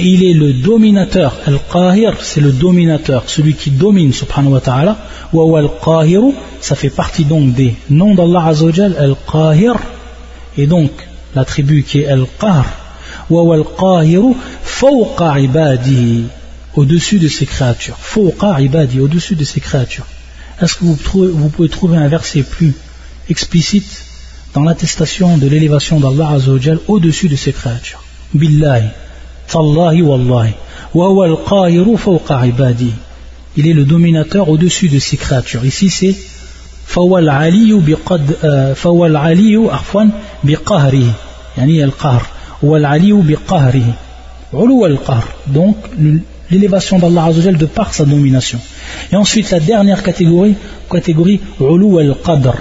[0.00, 1.36] et il est le dominateur.
[1.46, 4.96] Al-Qahir, c'est le dominateur, celui qui domine, subhanahu wa ta'ala.
[5.34, 9.74] Wa al-Qahiru, ça fait partie donc des noms d'Allah Azzawajal, Al-Qahir,
[10.56, 10.90] et donc
[11.34, 12.64] la tribu qui est Al-Qahr.
[13.28, 16.24] Wa al-Qahiru, fawqa ibadihi,
[16.76, 17.98] au-dessus de ses créatures.
[17.98, 20.06] Fawqa ibadihi, au-dessus de ses créatures.
[20.62, 22.74] Est-ce que vous, pouvez trouver un verset plus
[23.28, 24.04] explicite
[24.54, 28.02] dans l'attestation de l'élévation d'Allah Azzawajal au-dessus de ses créatures?
[28.32, 28.88] Billahi.
[29.49, 30.53] tallahi wallahi,
[30.93, 32.93] wa al-Qahiru fawqa ibadihi.
[33.57, 35.65] Il est le dominateur au-dessus de ses créatures.
[35.65, 36.15] Ici c'est
[36.85, 38.31] فهو العلي بقد
[38.75, 40.03] فهو العلي عفوا
[40.43, 41.13] بقهره
[41.57, 42.21] يعني القهر
[42.63, 43.93] هو العلي بقهره
[44.53, 45.23] علو القهر
[45.55, 45.75] donc
[46.51, 48.59] l'élévation d'Allah Azzawajal de par sa domination
[49.11, 50.55] et ensuite la dernière catégorie
[50.91, 52.55] catégorie علو القدر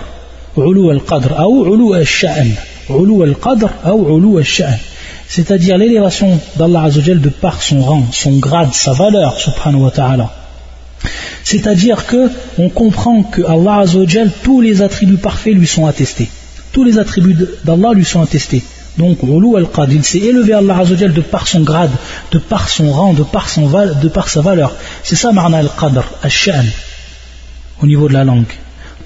[0.58, 2.50] علو القدر أو علو الشأن
[2.90, 4.78] علو القدر أو علو الشأن
[5.29, 10.33] c'est-à-dire l'élévation d'Allah Azzawajal de par son rang, son grade, sa valeur, subhanahu wa ta'ala.
[11.43, 16.29] C'est-à-dire que on comprend que Allah Azzawajal, tous les attributs parfaits lui sont attestés.
[16.71, 18.63] Tous les attributs d'Allah lui sont attestés.
[18.97, 21.91] Donc, al-Qad, il s'est élevé Allah Azzawajal de par son grade,
[22.31, 24.75] de par son rang, de par, sa valeur.
[25.03, 26.65] C'est ça, Marna al-Qadr, al-Sha'an,
[27.83, 28.51] au niveau de la langue.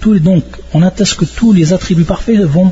[0.06, 2.72] donc, on atteste que tous les attributs parfaits vont,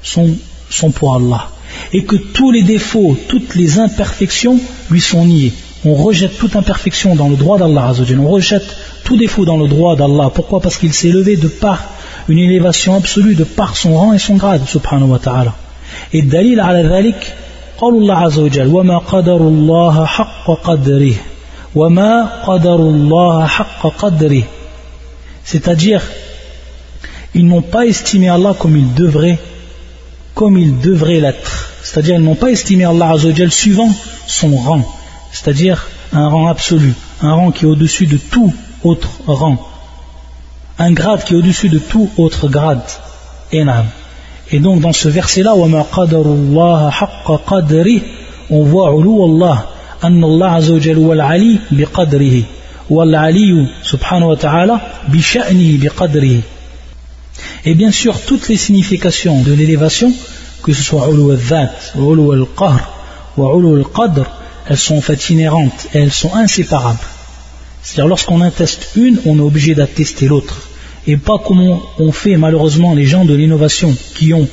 [0.00, 0.30] sont,
[0.70, 1.48] sont pour Allah
[1.93, 4.59] et que tous les défauts, toutes les imperfections
[4.89, 5.53] lui sont niés.
[5.85, 9.95] On rejette toute imperfection dans le droit d'Allah on rejette tout défaut dans le droit
[9.95, 10.29] d'Allah.
[10.33, 11.85] Pourquoi Parce qu'il s'est élevé de par
[12.27, 15.55] une élévation absolue, de par son rang et son grade, subhanahu wa ta'ala.
[16.13, 17.15] Et dalil ala dhalik,
[17.79, 21.15] قال الله عز وجل وما قدر الله حق قدره
[21.75, 24.43] وما قدر الله حق قدره
[25.45, 26.01] c'est-à-dire
[27.33, 29.39] ils n'ont pas estimé Allah comme ils devraient
[30.33, 31.71] comme il devrait l'être.
[31.83, 33.91] C'est-à-dire, ils n'ont pas estimé Allah Azzawajal suivant
[34.27, 34.83] son rang,
[35.31, 38.53] c'est-à-dire un rang absolu, un rang qui est au-dessus de tout
[38.83, 39.57] autre rang,
[40.77, 42.83] un grade qui est au-dessus de tout autre grade.
[43.51, 45.67] Et donc, dans ce verset-là, on
[48.63, 49.69] voit Allah,
[50.03, 52.43] أن الله عز وجل هو العلي بقدره
[52.89, 56.39] والعلي سبحانه وتعالى بشأنه بقدره
[57.64, 60.12] et bien sûr, toutes les significations de l'élévation,
[60.62, 62.90] que ce soit ulu al-dhat, ulu al-qahr
[63.36, 64.24] ou ulu al-qadr,
[64.68, 67.06] elles sont en fait inhérentes et elles sont inséparables.
[67.82, 70.68] C'est-à-dire lorsqu'on atteste une, on est obligé d'attester l'autre.
[71.06, 74.48] Et pas comme on fait malheureusement les gens de l'innovation qui ont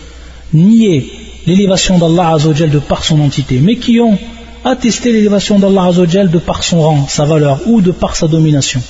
[0.54, 1.12] nié
[1.48, 4.18] l'élévation d'Allah Azzawajal de par son entité, mais qui ont
[4.66, 8.82] attesté l'élévation d'Allah Azzawajal de par son rang, sa valeur ou de par sa domination.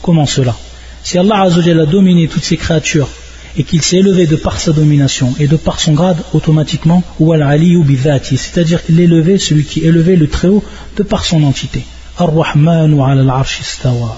[0.00, 0.56] Comment cela?
[1.02, 3.08] Si Allah Azzawajal a dominé toutes ces créatures
[3.56, 7.32] et qu'il s'est élevé de par sa domination et de par son grade automatiquement ou
[7.32, 7.42] al
[7.76, 7.84] ou
[8.20, 10.62] c'est-à-dire qu'il est élevé celui qui élevé le très haut
[10.96, 11.82] de par son entité.
[12.18, 14.16] Ar-rahman al-arsh istawa.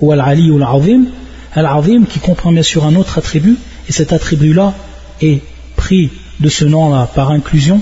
[0.00, 1.06] Ou al-ali ou al-azim.
[1.54, 3.56] Al-azim qui comprend bien sûr un autre attribut
[3.88, 4.74] et cet attribut là
[5.20, 5.40] est
[5.76, 7.80] pris de ce nom là par inclusion.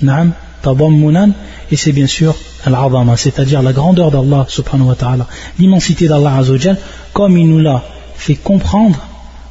[0.00, 0.32] Na'am
[1.70, 2.34] et c'est bien sûr
[2.64, 5.26] al-azama c'est-à-dire la grandeur d'Allah subhanahu wa ta'ala
[5.58, 6.76] l'immensité d'Allah azawajal
[7.12, 7.82] comme il nous l'a
[8.18, 8.98] fait comprendre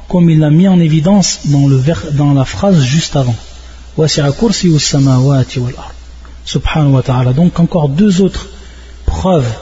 [0.08, 3.34] comme il l'a mis en évidence dans, le dans la phrase juste avant.
[6.44, 7.32] Subhanahu wa ta'ala.
[7.32, 8.48] Donc encore deux autres
[9.06, 9.52] preuves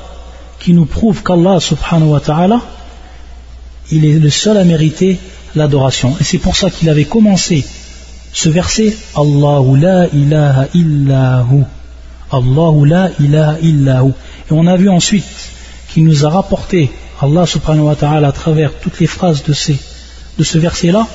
[0.61, 2.61] qui nous prouvent qu'Allah subhanahu wa ta'ala,
[3.91, 5.19] il est le seul à mériter
[5.55, 6.15] l'adoration.
[6.21, 7.65] Et c'est pour ça qu'il avait commencé
[8.33, 11.65] ce verset Allahu la ilaha illahu.
[12.31, 14.11] Allahu la ilaha illahu.
[14.51, 15.25] Et on a vu ensuite
[15.89, 16.91] qu'il nous a rapporté
[17.21, 19.79] Allah subhanahu wa ta'ala à travers toutes les phrases de, ces,
[20.43, 21.07] ce verset-là,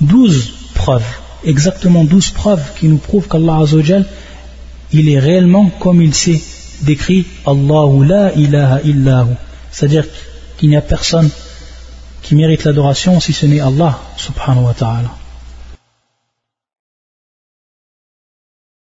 [0.00, 1.04] douze preuves,
[1.44, 4.06] exactement douze preuves qui nous prouvent qu'Allah azawajal,
[4.92, 6.40] il est réellement comme il s'est
[6.82, 9.34] décrit Allahu la ilaha illahu.
[9.70, 10.04] C'est-à-dire
[10.58, 11.30] qu'il n'y a personne
[12.22, 15.21] qui mérite l'adoration si ce n'est Allah subhanahu wa ta'ala.